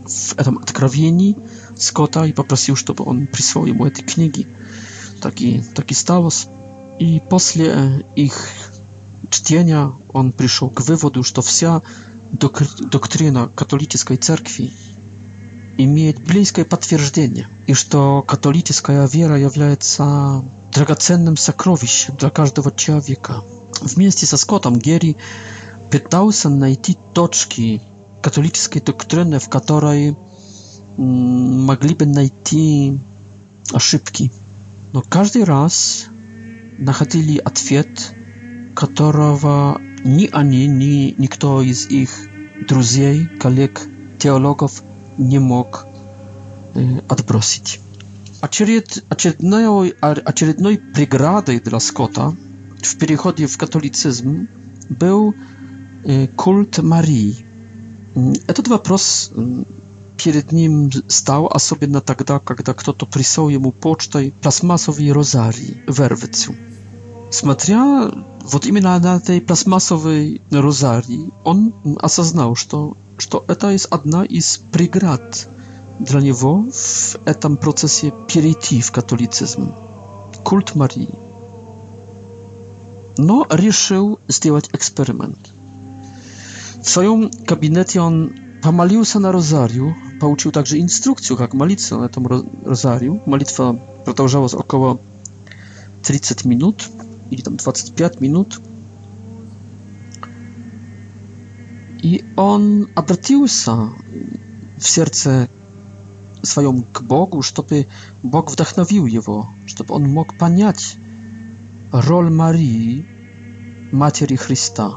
[0.09, 1.35] w etam odkrawieni
[1.77, 4.47] Scotta i poprosił, żeby on przysłał mu te książki.
[5.21, 6.29] Taki, taki stało.
[6.99, 7.37] I po
[8.17, 8.68] ich
[9.31, 11.83] чтения он пришел к выводу, что вся
[12.33, 14.73] доктрина католической церкви
[15.77, 23.43] имеет близкое подтверждение, и что католическая вера является драгоценным сокровищем для каждого человека.
[23.81, 25.17] Вместе со Скоттом Герри
[25.91, 27.81] пытался найти точки
[28.23, 30.17] католической доктрины, в которой
[30.97, 32.99] могли бы найти
[33.73, 34.33] ошибки.
[34.93, 36.07] Но каждый раз
[36.79, 38.13] находили ответ–
[38.79, 42.11] которого ни они, ни никто из их
[42.69, 43.81] друзей, коллег,
[44.21, 44.85] теологов
[45.19, 45.85] не мог
[47.09, 47.81] отбросить.
[48.41, 52.33] Очеред, очередной, очередной преградой для Скотта
[52.91, 54.47] w переходе w katolicyzm
[54.91, 55.33] był
[56.37, 57.35] kult Marii.
[58.47, 59.33] Этот вопрос
[60.25, 66.55] перед ним stał, особенно тогда, когда кто-то прислал ему почтой пластмассовый розарий в Эрвицу.
[67.31, 68.11] Смотря
[68.51, 75.49] вот именно на этой пластмассовой розарии он осознал, что, что это есть одна из преград
[75.99, 79.75] для него в этом процессе перейти в католицизм.
[80.45, 81.09] Культ Марии.
[83.19, 85.39] Но решил сделать эксперимент.
[86.79, 88.31] W swoim gabinecie on
[88.63, 92.27] pomalił się na rozariu, pouczył także instrukcję, jak modlić się na tym
[92.65, 93.19] rozariu.
[93.27, 94.97] Modlitwa продолжалась około
[96.03, 96.89] 30 minut.
[97.31, 98.61] или там 25 минут.
[102.03, 103.89] И он обратился
[104.79, 105.49] в сердце
[106.43, 107.89] своем к Богу, чтобы
[108.23, 110.97] Бог вдохновил его, чтобы он мог понять
[111.93, 113.05] роль Марии,
[113.91, 114.93] Матери Христа.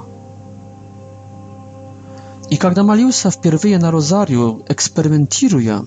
[2.50, 5.86] И когда молился впервые на Розарию, экспериментируя,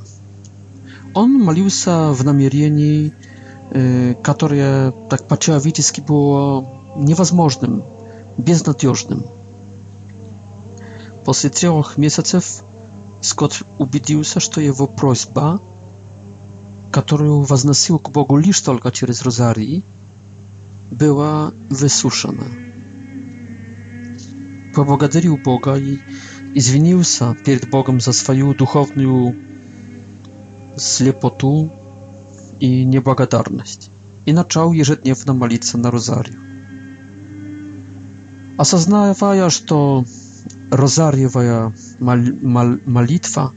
[1.12, 3.12] он молился в намерении
[3.76, 6.62] Y, które tak patrzyła Witiski było
[6.96, 7.82] niewozmożnym,
[8.38, 9.22] beznadziejnym.
[11.24, 12.44] Po trzech miesiącach
[13.20, 15.58] Scott ubiedził się, że to jego prośba,
[16.90, 19.82] którą wznosił k Bogu lisz tylko przez rozarii,
[20.92, 22.44] była wysuszona.
[24.74, 25.98] Pobogadzył Boga i
[26.54, 29.32] izwinił się przed Bogiem za swoją duchowną
[30.78, 31.68] ślepotę
[32.60, 33.90] i niebłagodarność
[34.26, 36.34] i zaczął jeżdżednie modlić się na rozariu.
[38.58, 39.58] Asoznawaja, że
[40.70, 41.72] rozariowa
[42.86, 43.50] modlitwa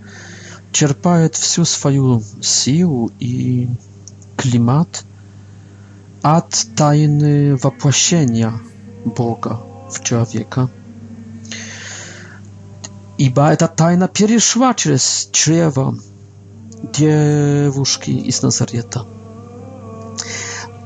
[0.72, 3.68] czerpaje wsiu swoją siłę i
[4.38, 5.04] klimat
[6.24, 8.60] od tajny wapłasienia
[9.18, 9.60] Boga
[9.92, 10.68] w człowieka.
[13.18, 15.94] Iba ta tajna przeszła przez czrzewo
[16.82, 19.06] девушки из Назарета.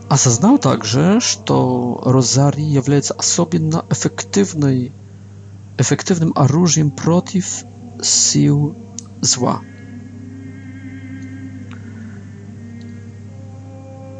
[0.10, 4.92] Осознал также, что розарий является особенно эффективной,
[5.78, 7.64] эффективным оружием против
[8.04, 8.76] сил
[9.22, 9.62] зла.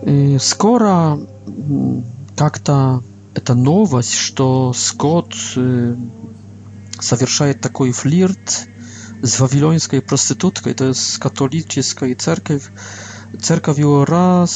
[0.04, 1.20] И скоро
[2.38, 3.04] как-то
[3.34, 5.34] эта новость, что Скотт
[7.00, 8.68] совершает такой флирт
[9.24, 11.74] z wawilońskiej prostytutki, to jest katolicka
[12.06, 12.72] mm, i cerkiew.
[13.42, 14.52] Cerkiew ją raz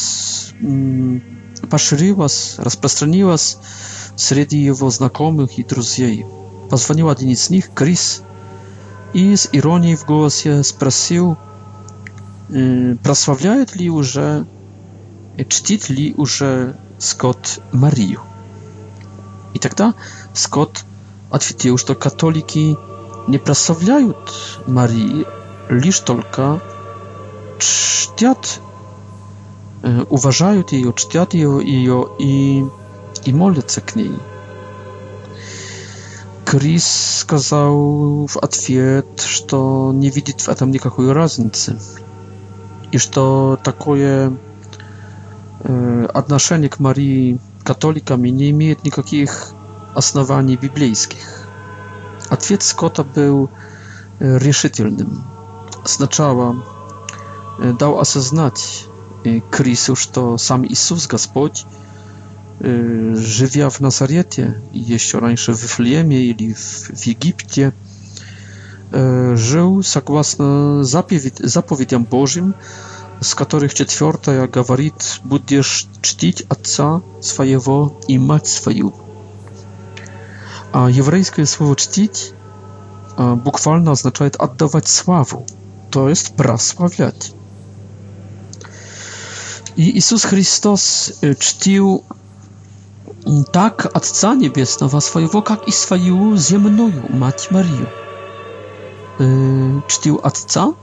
[0.64, 1.22] mm,
[1.70, 2.28] poszerzyła,
[2.58, 3.36] rozprzestrzeniła
[4.18, 6.26] wśród jego znajomych i przyjaciół.
[6.70, 8.22] Pozwoliła jeden z nich, Chris,
[9.14, 11.36] i z ironii w głosie spросил,
[12.54, 14.18] y, prosławiają li już,
[15.48, 16.44] czcić już
[17.00, 18.20] Scott Mariu.
[19.54, 19.76] I tak
[20.34, 20.84] Scott
[21.32, 22.76] odpowiedział, że katoliki
[23.28, 25.26] не прославляют Марии
[25.70, 26.62] лишь только
[27.60, 28.60] чтят,
[30.10, 32.66] уважают ее, чтят ее, ее и,
[33.26, 34.14] и молятся к ней.
[36.46, 41.80] Крис сказал в ответ, что не видит в этом никакой разницы
[42.92, 44.34] и что такое
[46.14, 49.52] отношение к Марии католиками не имеет никаких
[49.96, 51.45] оснований библейских.
[52.30, 53.50] Ответ Скотта был
[54.20, 55.24] решительным.
[55.86, 56.64] Сначала
[57.80, 58.86] дал осознать
[59.52, 61.66] Крису, что сам Иисус Господь,
[62.60, 67.74] живя в Назарете, еще раньше в Вифлееме или в Египте,
[68.92, 72.56] жил согласно заповедям Божьим,
[73.22, 78.94] с которых четвертая говорит «Будешь чтить отца своего и мать свою»
[80.90, 82.34] еврейское слово «чтить»
[83.18, 85.46] буквально означает «отдавать славу»,
[85.90, 87.32] то есть прославлять.
[89.78, 92.04] И Иисус Христос чтил
[93.54, 97.90] так Отца Небесного своего, как и свою земную Мать Марию.
[99.88, 100.74] Чтил Отца,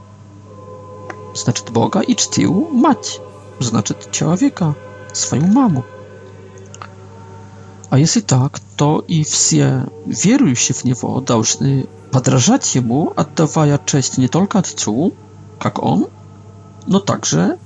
[1.35, 3.21] значит Бога, и чтил Мать,
[3.61, 4.75] значит человека,
[5.13, 5.85] свою маму.
[7.93, 14.29] А если так, то и все верующие в Него должны подражать Ему, отдавая честь не
[14.29, 15.13] только Отцу,
[15.61, 16.07] как Он,
[16.87, 17.59] но также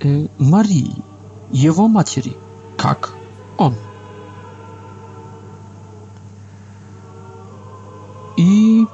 [0.00, 0.96] э, Марии,
[1.52, 2.36] Его матери,
[2.76, 3.12] как
[3.56, 3.76] Он.
[8.36, 8.84] I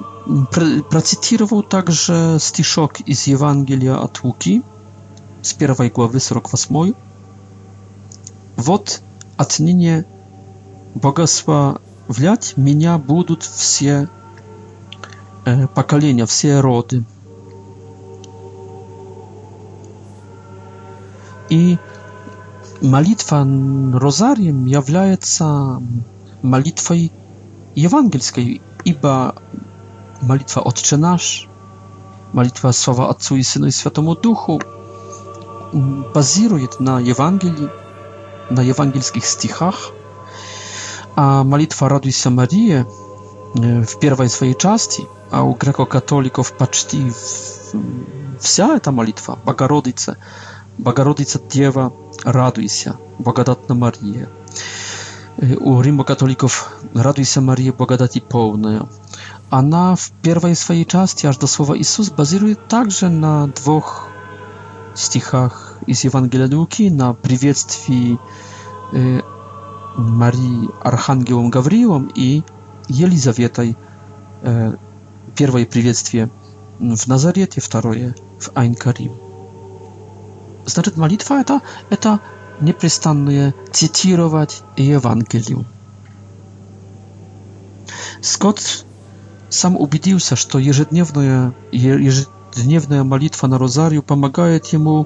[0.91, 4.61] процитировал также стишок из Евангелия от Луки,
[5.41, 6.93] с первой главы 48.
[8.57, 9.01] Вот
[9.35, 10.05] отныне
[10.95, 14.09] Богословлять меня будут все
[15.45, 17.03] э, поколения, все роды.
[21.49, 21.77] И
[22.81, 23.39] молитва
[23.97, 25.81] Розарием является
[26.43, 27.11] молитвой
[27.75, 29.35] евангельской, ибо
[30.21, 31.47] молитва Отче наш,
[32.33, 34.61] молитва Слова Отцу и Сыну и Святому Духу
[36.13, 37.69] базирует на Евангелии,
[38.51, 39.89] на евангельских стихах–
[41.15, 42.85] a modlitwa Radis Samarii e,
[43.85, 45.55] w pierwszej swojej części, a u
[45.89, 47.05] katolików paczti
[48.39, 50.15] wsa ta modlitwa Bogorodice,
[50.79, 51.89] Bogorodica Dziewa
[52.25, 54.27] Radujcia, Bogodatna Maria.
[55.43, 58.87] E, u rzymokatolików Radujcia Maria Bogodati pełna.
[59.51, 64.05] Ona w pierwszej swojej części aż do słowa Jezus bazuje także na dwóch
[64.95, 67.93] stichach z Ewangelii Luki na przywiedztwie
[68.93, 69.32] e,
[69.97, 72.43] Marii Archangiełom Gawriłom i
[72.89, 73.75] Jelizawietaj.
[75.35, 76.27] Pierwsze przywiedztwie
[76.79, 79.11] w Nazarecie, drugie w Ain Karim.
[80.65, 81.59] Znaczy, modlitwa to,
[81.99, 82.19] to
[82.61, 85.63] nieprzystanne cytować Ewangelium.
[88.21, 88.85] Scott
[89.49, 95.05] sam ubiedził się, że jeżdżdniewna jeżdżdniewna modlitwa na rozariu pomaga jemu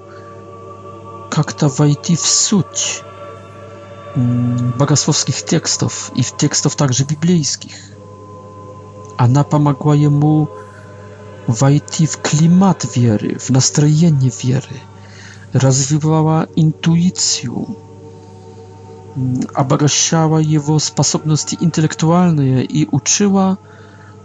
[1.37, 3.03] jak to wejść w suć
[4.17, 7.91] Mm, bogosłowskich tekstów i w tekstów także biblijskich.
[9.17, 10.47] Ona pomagała jemu
[11.47, 14.73] wejść w klimat wiery, w nastrojenie wiery.
[15.53, 17.65] Rozwijała intuicję.
[19.17, 23.57] Mm, Obogaszała jego sposobności intelektualne i uczyła,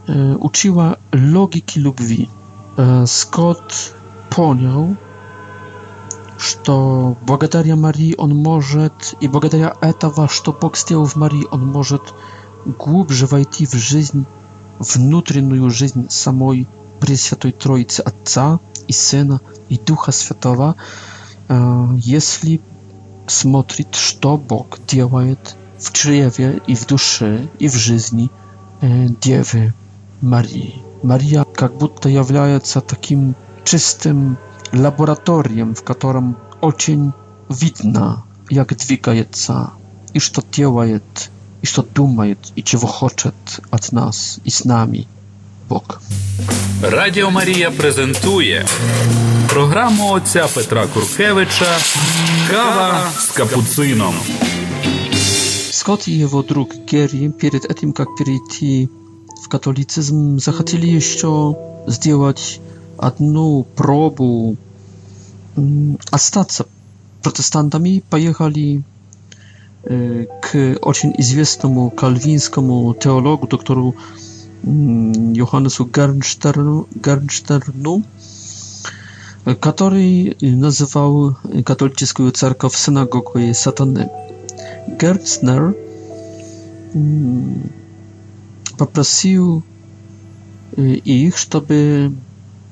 [0.08, 2.28] e, uczyła logiki lubwi.
[2.78, 3.94] E, Scott
[4.30, 4.94] понял,
[6.42, 12.02] что благодаря Марии он может, и благодаря этого, что Бог сделал в Марии, он может
[12.78, 14.26] глубже войти в жизнь,
[14.80, 16.66] внутреннюю жизнь самой
[16.98, 20.74] Пресвятой Троицы Отца и Сына и Духа Святого,
[22.00, 22.60] если
[23.28, 28.32] смотрит, что Бог делает в чреве и в душе и в жизни
[28.80, 29.74] Девы
[30.20, 30.82] Марии.
[31.04, 34.36] Мария как будто является таким чистым
[34.72, 37.12] лабораторием, в котором очень
[37.48, 39.70] видно, jak двигается,
[40.14, 41.30] и что делает,
[41.62, 43.34] и что думает, и чего хочет
[43.70, 45.06] от нас и с нами
[45.68, 46.00] Бог.
[46.82, 48.66] Радіо Марія презентує
[49.48, 51.66] програму отця Петра Куркевича
[52.50, 54.14] «Кава с капуцином».
[55.70, 58.88] Скотт и его друг Герри перед этим, как перейти
[59.44, 61.56] в католицизм, захотели еще
[61.88, 62.60] сделать
[62.98, 64.56] одну пробу
[66.10, 66.66] остаться
[67.22, 68.82] протестантами, поехали
[69.84, 73.94] к очень известному кальвинскому теологу, доктору
[74.64, 78.04] Йоханнесу Гарнштерну, Гарнштерну
[79.60, 81.34] который называл
[81.66, 84.08] католическую церковь синагогой сатаны.
[85.00, 85.74] Герцнер
[88.78, 89.64] попросил
[90.76, 92.14] их, чтобы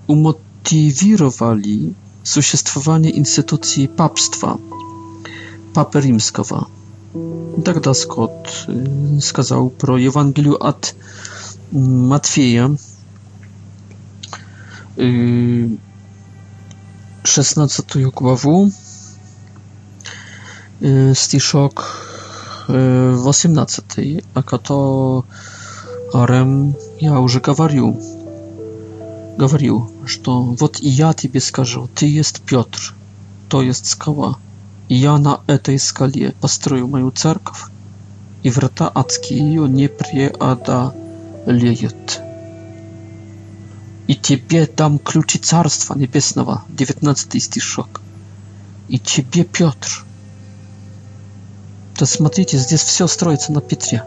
[0.07, 1.93] умотивировали
[2.31, 4.61] существование институции папства,
[5.75, 6.69] Папы Римского.
[7.65, 8.69] Тогда Скотт
[9.21, 10.95] сказал про Евангелию от
[11.73, 12.77] Матфея,
[14.97, 18.71] 16 главу,
[21.15, 21.85] стишок
[22.69, 28.01] 18, о котором я уже говорил.
[29.41, 32.93] говорил, что «Вот и я тебе скажу, ты есть Петр,
[33.49, 34.39] то есть скала,
[34.91, 37.61] и я на этой скале построю мою церковь,
[38.43, 42.21] и врата адские ее не преодолеют».
[44.09, 48.03] «И тебе дам ключи Царства Небесного», 19 стишок.
[48.89, 50.05] «И тебе, Петр».
[51.97, 54.03] То смотрите, здесь все строится на Петре.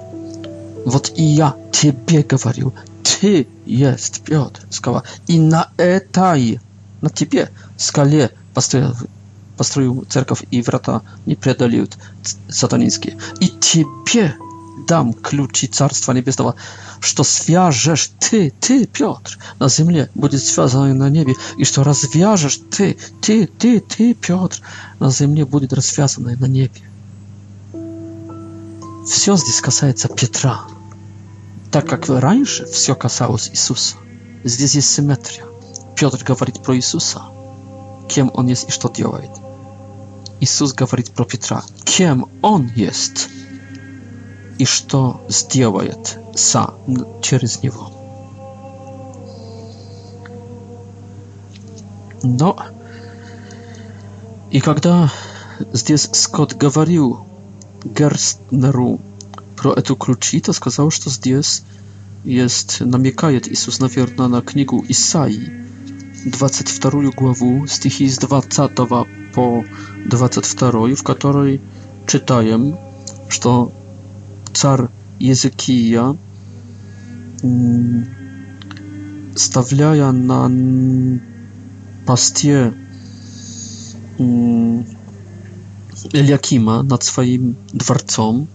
[0.85, 2.71] «Вот и я тебе говорю,
[3.03, 6.59] ты есть Петр, скала, и на этой,
[7.01, 8.95] на тебе, скале построил,
[9.57, 11.97] построил церковь, и врата не преодолеют
[12.47, 13.17] сатанинские.
[13.41, 14.35] И тебе
[14.87, 16.55] дам ключи Царства Небесного,
[17.01, 22.97] что свяжешь ты, ты, Петр, на земле будет связано на небе, и что развяжешь ты,
[23.21, 24.61] ты, ты, ты, Петр,
[24.99, 26.71] на земле будет развязано на небе.
[29.07, 30.61] Все здесь касается Петра.
[31.73, 33.95] Так как раньше все касалось Иисуса,
[34.43, 35.43] здесь есть симметрия.
[35.95, 37.23] Петр говорит про Иисуса,
[38.07, 39.31] кем он есть и что делает.
[40.39, 43.27] Иисус говорит про Петра, кем он есть
[44.59, 46.75] и что сделает са
[47.23, 47.91] через него.
[52.21, 52.55] Но
[54.51, 55.11] и когда
[55.71, 57.25] здесь Скотт говорил
[57.83, 59.01] Герстнеру
[59.63, 61.49] pro etu kluči, to skazao što zdjes
[62.25, 65.39] jest namjekajet Isus navjerna na knjigu Isai,
[66.25, 67.15] 22.
[67.17, 69.03] glavu, stihi iz 20.
[69.35, 69.63] po
[70.09, 70.99] 22.
[70.99, 71.59] v katoroj
[72.05, 72.73] čitajem
[73.27, 73.71] što
[74.53, 74.83] car
[75.19, 76.13] Jezekija
[77.43, 78.01] mm,
[79.35, 80.49] stavljaja na
[82.05, 82.71] pastje
[84.19, 84.79] mm,
[86.13, 88.47] Eliakima nad swoim dvorcom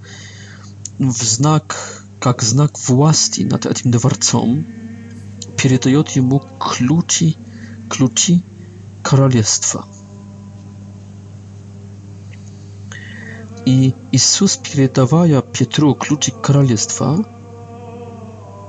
[1.01, 4.65] w znak, jak znak własny nad tym dworcem,
[5.57, 7.33] przydaje mu kluczy,
[7.89, 8.41] kluczy
[9.03, 9.87] królestwa.
[13.67, 17.19] I Jezus, przydawaja Piotru kluczy królestwa,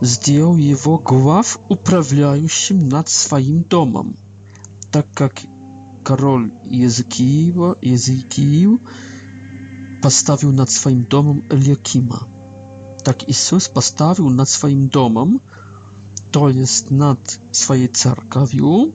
[0.01, 4.13] zdjął jego głow uprawiającym nad swoim domem,
[4.91, 5.41] tak jak
[6.03, 8.79] król Jezekiju, Jezekiju
[10.01, 12.25] postawił nad swoim domem Eliakima.
[13.03, 15.39] Tak Jezus postawił nad swoim domem,
[16.31, 18.91] to jest nad swoją cerkawią,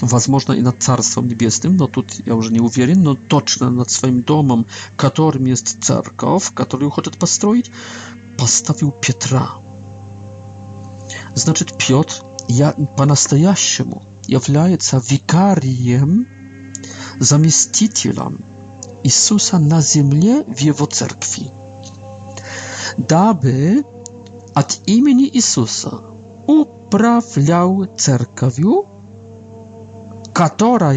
[0.00, 4.22] возможно i nad Carstwem Niebieskim, no tu ja już nie uwierzę, no точно nad swoim
[4.22, 4.64] domem,
[4.96, 7.70] którym jest cerkow, który chce postroić,
[8.36, 9.52] postawił Piotra.
[11.34, 16.26] Znaczy Piotr ja po nastajaściemu jawiaje się wikariem,
[17.20, 18.38] zamiestitelem
[19.04, 21.50] Isusa na ziemię w Jego cerkwi,
[22.98, 23.84] daby
[24.54, 25.98] od imienia Isusa
[26.46, 28.84] uprawiał cerkwiu,
[30.32, 30.92] która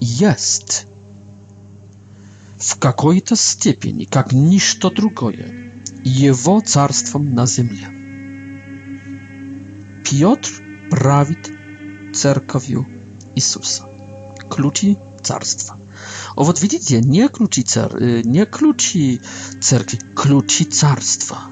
[0.00, 0.86] jest
[2.70, 5.44] w какой-то степени, как ничто другое,
[6.04, 7.86] его царством на земле.
[10.04, 10.50] Петр
[10.90, 11.50] правит
[12.14, 12.84] церковью
[13.34, 13.86] Иисуса.
[14.50, 15.78] Ключи царства.
[16.36, 19.18] O, вот widzicie, nie kluczy car, y, nie kluczy
[19.60, 21.46] cerkwi, kluczy carstwa.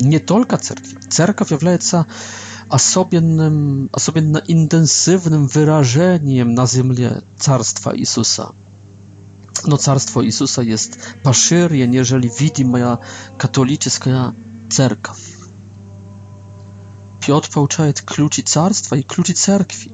[0.00, 0.96] Nie tylko cerkwi.
[1.08, 2.04] Cerkaw является
[2.68, 6.96] особенным, особенно intensywnym wyrażeniem na ziemi
[7.38, 8.52] carstwa Jezusa.
[9.68, 12.98] No carstwo Jezusa jest poszerzenie, jeżeli widzi moja
[13.38, 14.32] katolicka
[14.70, 15.12] cerka.
[17.20, 19.90] Piotr pouczaje kluczy carstwa i kluczy cerki.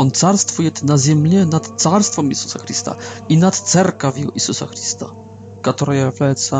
[0.00, 2.96] On carstwuje na ziemię nad carstwem Jezusa Chrysta
[3.28, 5.06] i nad cerkawią Jezusa Chrysta,
[5.62, 5.94] która
[6.28, 6.50] jest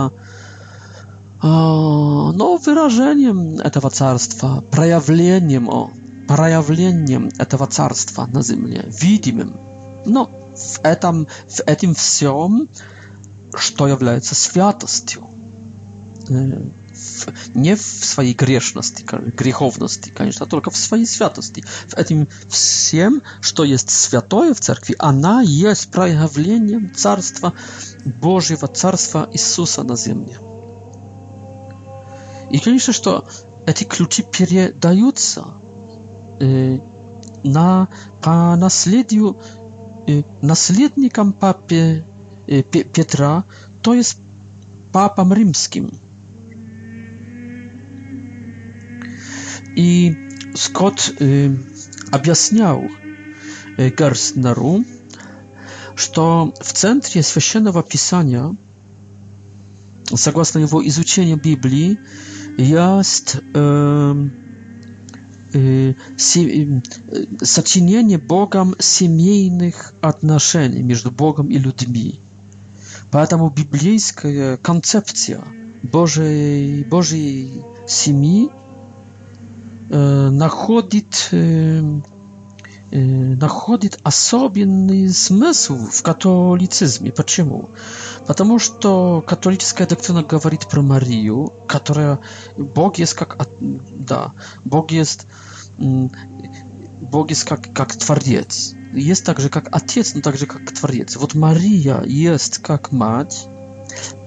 [2.37, 5.91] no, wyrażeniem tego carstwa, prajawleniem, o,
[6.27, 9.53] prajawleniem tego carstwa na ziemi, widzimym.
[10.07, 12.51] No, w etam, w etym wsią,
[13.79, 15.27] co jest światostią
[17.55, 19.05] nie w swojej grzeszności,
[19.37, 21.63] grzechowności, конечно, tylko w swojej świętości.
[21.89, 23.21] W tym wszystkim,
[23.55, 27.53] co jest świętoje w cerkwi, ona jest przejawieniem Carstwa
[28.21, 30.35] Bożego, Carstwa Jezusa na ziemi.
[32.51, 33.23] I конечно, że
[33.67, 35.45] эти ключи передаются
[37.45, 37.87] на
[38.21, 39.37] по наследию
[40.43, 42.03] наследникам папе
[42.47, 43.45] Петра,
[43.83, 44.17] то есть
[44.93, 45.91] папам римским.
[49.77, 50.17] И
[50.55, 51.55] Скотт э,
[52.11, 52.85] объяснял
[53.77, 54.85] э, Гарстнеру,
[55.95, 58.57] что в центре священного писания,
[60.13, 61.99] согласно его изучению Библии,
[62.59, 64.29] есть э,
[65.55, 66.81] э, се, э,
[67.45, 72.19] сочинение Богом семейных отношений между Богом и людьми.
[73.13, 75.43] Поэтому библейская концепция
[75.85, 78.49] Божьей, Божьей семьи–
[79.91, 81.31] находит,
[82.93, 87.13] находит особенный смысл в католицизме.
[87.13, 87.71] Почему?
[88.27, 92.21] Потому что католическая доктрина говорит про Марию, которая
[92.57, 94.33] Бог есть как да,
[94.65, 95.27] Бог есть
[95.77, 98.75] Бог есть как, как Творец.
[98.93, 101.17] Есть также как Отец, но также как Творец.
[101.17, 103.49] Вот Мария есть как Мать.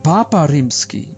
[0.04, 1.14] Папа Римский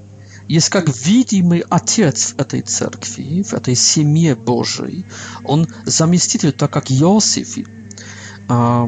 [0.47, 5.05] есть как видимый отец в этой церкви, в этой семье Божией.
[5.43, 7.57] Он заместитель, так как Иосиф,
[8.47, 8.87] а,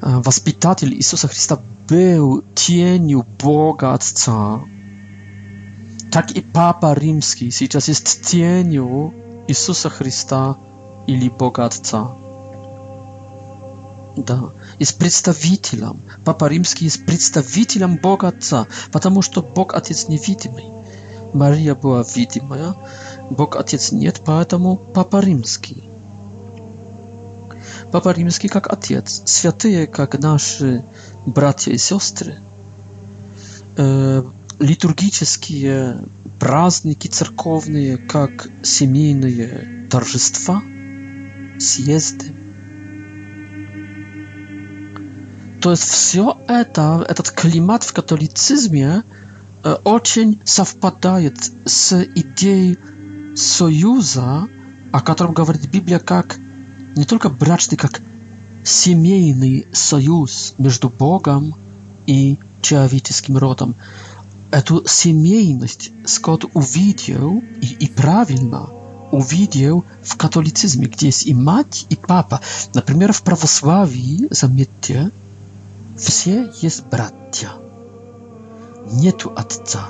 [0.00, 4.60] а, воспитатель Иисуса Христа, был тенью Бога Отца.
[6.10, 9.14] Так и Папа Римский сейчас есть тенью
[9.46, 10.56] Иисуса Христа
[11.06, 12.12] или Бога Отца.
[14.16, 20.66] Да есть представителем, Папа Римский есть представителем Бога Отца, потому что Бог Отец невидимый.
[21.32, 22.74] Мария была видимая,
[23.30, 25.82] Бог Отец нет, поэтому Папа Римский.
[27.92, 30.84] Папа Римский как Отец, святые как наши
[31.24, 32.36] братья и сестры,
[33.76, 34.22] э,
[34.58, 35.98] литургические
[36.38, 40.60] праздники церковные как семейные торжества,
[41.58, 42.32] съезды–
[45.66, 49.02] to jest все это, этот климат в католицизме
[49.84, 52.78] очень совпадает с идеей
[53.36, 54.46] союза,
[54.92, 56.38] о котором говорит Библия как
[56.94, 58.00] не только брачный, как
[58.62, 61.56] семейный союз между Богом
[62.06, 63.74] и человеческим родом.
[64.52, 68.68] Эту семейность Скотт увидел и, и правильно
[69.10, 72.40] увидел в католицизме, где есть и мать, и папа.
[72.72, 75.10] Например, в православии, заметьте,
[75.96, 77.50] Все есть братья.
[78.90, 79.88] Нету отца.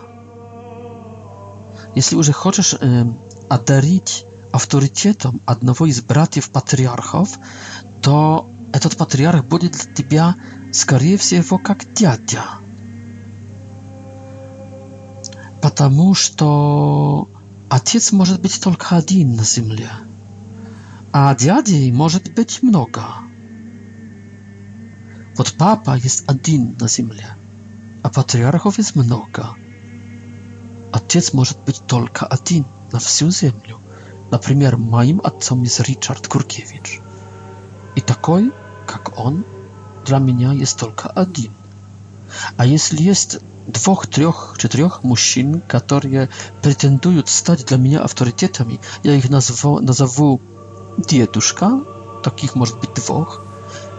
[1.95, 3.05] Если уже хочешь э,
[3.49, 7.31] одарить авторитетом одного из братьев патриархов,
[8.03, 10.35] то этот патриарх будет для тебя,
[10.73, 12.45] скорее всего, как дядя.
[15.61, 17.29] Потому что
[17.69, 19.91] отец может быть только один на земле,
[21.13, 23.07] а дядей может быть много.
[25.37, 27.27] Вот папа есть один на земле,
[28.03, 29.51] а патриархов есть много.
[30.93, 33.79] Отец может быть только один на всю землю.
[34.31, 37.01] Например, моим отцом есть Ричард Куркевич.
[37.97, 38.51] И такой,
[38.87, 39.45] как он,
[40.07, 41.53] dla меня jest только один.
[42.57, 46.31] А если есть двух, трех, четырех мужчин, которые
[46.63, 50.41] претендуют стать для меня авторитетами, я их назову, назову
[50.97, 51.83] дедушка,
[52.25, 53.43] таких может быть двух,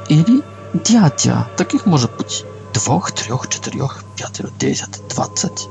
[0.09, 0.41] или
[0.75, 5.67] Dziadzia, takich może być dwóch, trzech, czterech, pięciu, dziesięć, dwadzieć.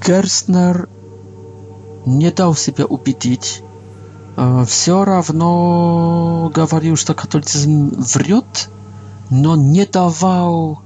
[0.00, 0.86] Gerstner
[2.06, 3.62] nie dał sobie upitić.
[4.66, 8.68] Все равно говорил, что katolicyzm врет,
[9.32, 10.76] no nie dawał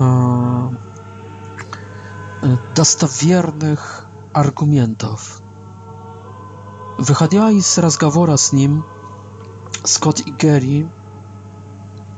[0.00, 0.70] э,
[2.74, 5.42] достоверных аргументов.
[7.00, 8.82] Wychodziła z rozmowy z nim,
[9.86, 10.88] Scott i Gary,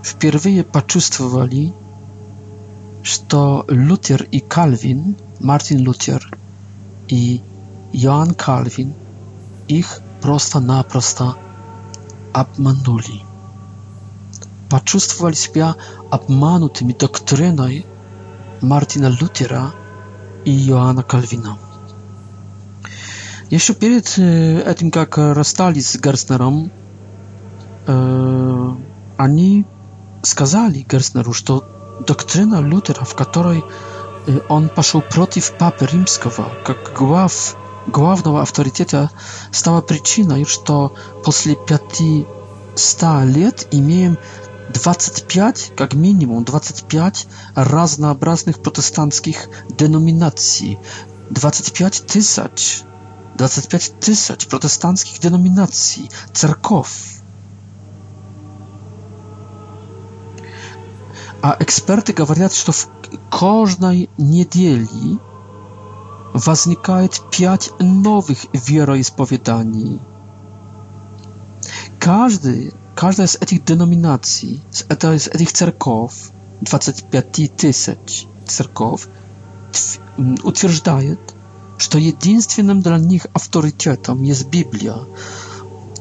[0.03, 1.72] w pierwszej poczuwali,
[3.03, 3.22] że
[3.68, 6.22] Luther i Calvin, Martin Luther
[7.09, 7.41] i
[7.95, 8.93] Johann Calvin,
[9.68, 11.35] ich prosto na prosto
[12.33, 13.24] obmanuli.
[14.68, 15.74] Poczuwali się
[16.11, 17.66] obmanutymi doktryną
[18.62, 19.72] Martina Luthera
[20.45, 21.72] i Johanna Calvina.
[23.53, 24.17] Jeszcze przed
[24.67, 26.69] e, tym, jak rozstali z Gerstnerem,
[29.19, 31.63] oni e, skazali Gerstneru, że to
[32.07, 33.63] doktryna Lutera, w której e,
[34.49, 35.05] on poszedł
[35.43, 36.31] w Papie rzymskiego,
[36.69, 37.57] jak głow,
[37.89, 39.09] głównego autorytetu,
[39.53, 40.91] stała przyczyna, już to
[41.25, 41.31] po
[41.67, 43.03] 500
[43.37, 44.15] lat mamy
[44.75, 47.27] 25, jak minimum 25
[47.57, 49.49] różnorodnych protestanckich
[49.79, 50.77] denominacji,
[51.31, 52.91] 25 tysięcy
[53.37, 57.12] 25 tysięcy protestanckich denominacji, cerkow.
[61.43, 62.89] A eksperci mówią, że w
[63.30, 65.16] każdej niedzieli
[66.35, 69.99] возникает 5 nowych wieroispowiedani.
[71.99, 76.14] Każdy, każda z tych denominacji, z tych cerkow,
[76.62, 77.97] 25 tysięcy
[78.47, 79.09] cerkow,
[80.18, 81.16] mm, utwierdzają,
[81.79, 84.97] что единственным для них авторитетом есть Библия,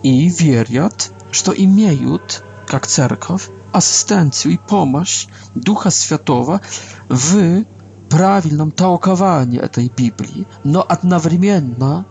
[0.04, 6.62] и верят, что имеют, как церковь, ассистенцию и помощь Духа Святого
[7.08, 7.64] в
[8.10, 12.06] правильном толковании этой Библии, но одновременно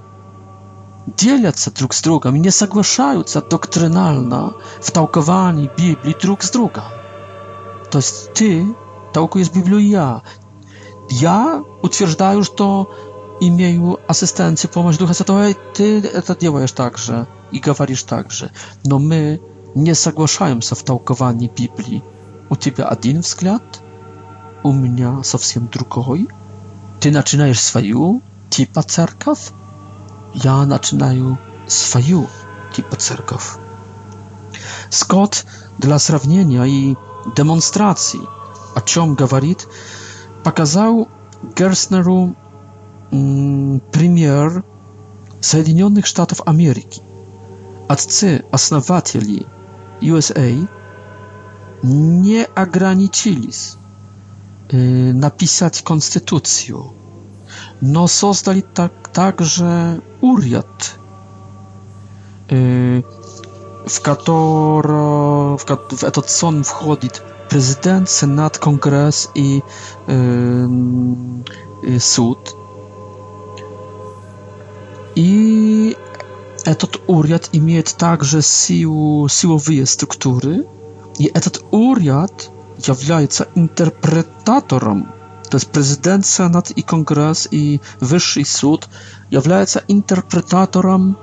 [1.19, 6.85] делятся друг с другом и не соглашаются доктринально в толковании Библии друг с другом.
[7.91, 8.65] То есть ты
[9.13, 10.23] толкуешь Библию я.
[11.11, 12.91] Я утверждаю, что
[13.41, 18.51] i miał asystencję, pomoc Ducha Świętego, ty to działasz także i gawarisz także.
[18.85, 19.39] No my
[19.77, 22.03] nie соглашаем się w толковании Библии.
[22.51, 23.63] У тебя один взгляд,
[24.65, 26.27] у меня совсем другой.
[27.01, 28.21] Ты начинаешь свою
[28.51, 29.53] типа церковь,
[30.35, 31.39] я начинаю
[31.69, 32.27] свою
[32.73, 33.55] типа церковь.
[34.91, 35.47] Скотт
[35.79, 36.97] для сравнения и
[37.37, 38.21] демонстрации,
[38.75, 39.69] о чем говорит,
[40.43, 41.07] показал
[41.57, 42.35] Герснеру
[43.11, 44.65] премьер
[45.41, 47.03] Соединенных Штатов Америки,
[47.89, 49.47] отцы-основатели
[50.01, 50.67] USA,
[51.83, 53.77] не ограничились
[55.15, 56.77] napisać konstytucję.
[57.83, 60.99] No создали tak, także urząd,
[62.53, 63.03] y,
[63.89, 64.95] w który
[65.59, 65.65] w,
[65.97, 67.09] w этот сон wchodzi
[67.49, 69.63] prezydent, senat, kongres i, i
[71.87, 72.55] y, y, sąd.
[75.17, 75.95] I
[76.67, 80.65] etat uriat imieje także sił, siłowej struktury.
[81.19, 82.51] I etat uriat
[82.89, 85.07] является interpretatorem.
[85.51, 88.89] To jest prezydent, senat i kongres i wyższy sąd
[89.31, 91.15] является interpretatorem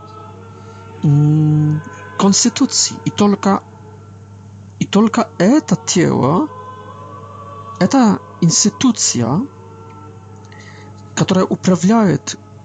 [1.03, 1.79] mm,
[2.17, 2.97] konstytucji.
[3.05, 3.61] I tylko
[4.79, 6.47] i tylko etat ciało,
[7.79, 9.39] eta instytucja,
[11.15, 12.17] która uprawiaje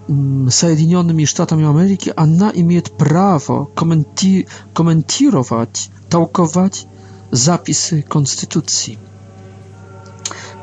[0.08, 6.86] Соединенными Штатами Америки, она имеет право комменти комментировать, толковать
[7.30, 8.98] записи Конституции.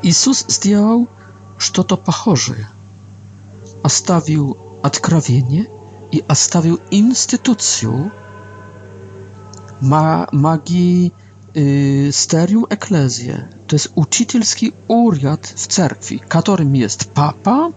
[0.02, 1.08] Иисус сделал
[1.58, 2.68] что-то похожее.
[3.82, 5.70] Оставил откровение
[6.12, 8.12] и оставил институцию
[9.80, 11.12] магии
[11.54, 13.44] Sterium Ecclesiae.
[13.66, 17.70] To jest uczycielski urząd w cerkwi, którym jest papa,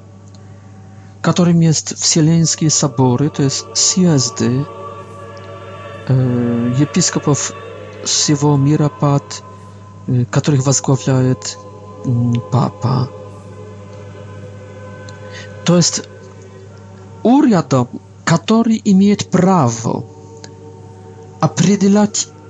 [1.32, 4.64] którym jest wsieleńskie sabory, to jest zjazdy
[6.82, 7.52] episkopów
[8.06, 9.44] z jego mirapad,
[10.10, 11.36] e, których wazgławia mm,
[12.52, 13.08] papa.
[15.66, 16.10] To jest
[17.24, 17.86] uriadom,
[18.26, 20.04] który imieje prawo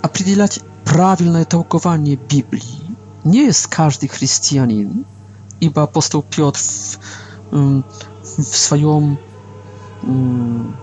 [0.06, 2.80] определять prawilne tłumaczenie Biblii.
[3.26, 5.04] Nie jest każdy chrystianin,
[5.62, 6.60] iba apostoł Piotr
[7.54, 7.84] mm,
[8.38, 9.18] в своем
[10.02, 10.74] в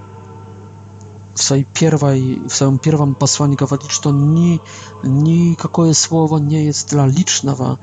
[1.42, 4.60] своей первой, в своем первом послании говорит, что ни,
[5.02, 7.78] никакое слово не jest dla licznego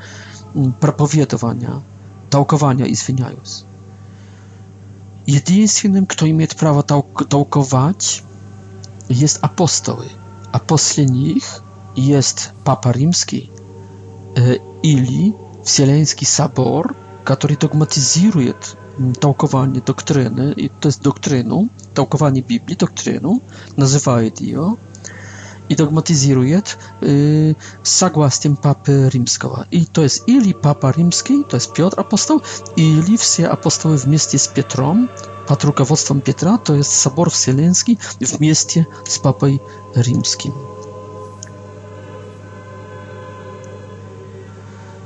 [0.80, 1.82] проповедования,
[2.30, 3.66] толкования, извиняюсь.
[5.28, 8.24] Единственным, кто имеет право толковать,
[9.10, 10.08] есть апостолы,
[10.52, 11.62] а после них
[11.96, 13.52] jest Papa Римский
[14.84, 18.78] или Вселенский собор, который догматизирует
[19.20, 23.40] tałkowanie doktryny, i to jest doktrynu, tałkowanie Biblii, doktrynu,
[23.78, 24.76] nazywa ją
[25.70, 26.62] i dogmatyzuje
[27.84, 29.64] zgodnie y, papy rzymskiego.
[29.72, 32.42] I to jest ili papa rzymski, to jest Piotr apostoł,
[32.76, 35.08] ili wszyscy apostoły w mieście z Piotrem,
[35.48, 39.48] pod rukowodstwem Piotra, to jest sobor wsieleński w mieście z papą
[39.96, 40.52] rzymskim.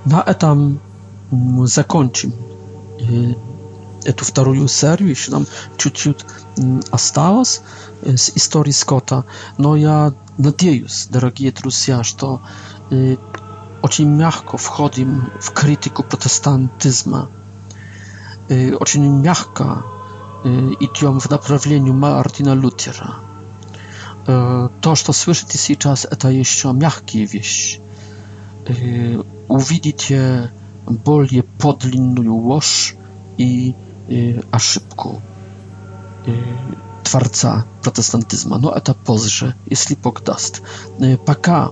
[0.06, 0.78] Na etam
[1.34, 2.34] mm, zakończymy
[4.04, 5.47] эту вторую серию, еще нам
[5.78, 6.26] чуть-чуть
[6.89, 7.62] осталось
[8.04, 9.26] с истории Скотта,
[9.58, 12.41] но я надеюсь, дорогие друзья, что
[13.82, 17.30] очень мягко входим в критику протестантизма,
[18.49, 19.84] очень мягко
[20.43, 23.16] идем в направлении Мартина Лютера.
[24.26, 27.80] То, что слышите сейчас, это еще мягкие вещи.
[29.47, 30.52] Увидите
[30.86, 32.95] более подлинную ложь
[33.38, 33.74] и
[34.51, 35.22] a szybko
[37.03, 38.57] twarca protestantyzmu.
[38.62, 40.62] No a to pozże, jeśli pogdast.
[41.26, 41.70] Paka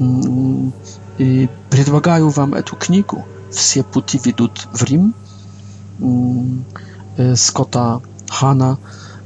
[0.00, 0.72] mm,
[1.70, 3.22] predwagają wam etu kniku
[3.52, 5.12] Wsie puti widut w Rim
[6.00, 6.64] mm,
[7.18, 8.76] e, Scotta Hanna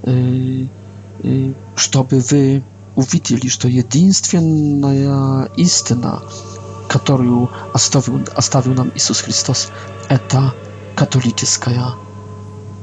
[0.05, 0.11] e, e,
[1.77, 2.63] żeby wy
[2.95, 6.21] uwidzieli, że to jedynstwienna istyna,
[6.89, 7.49] którą
[8.37, 9.69] a stawił nam Jezus Chrystus,
[10.09, 10.53] eta
[10.97, 11.71] katolicka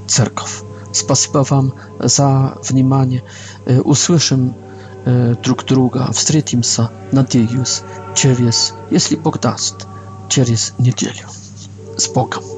[0.08, 0.64] церковь.
[0.92, 3.24] Спасибо вам за внимание.
[3.84, 4.56] Услышим
[5.44, 7.82] друг друга, встретимся, надеюсь,
[8.16, 9.88] через, если Бог даст,
[10.30, 11.28] через неделю.
[11.98, 12.57] С Богом!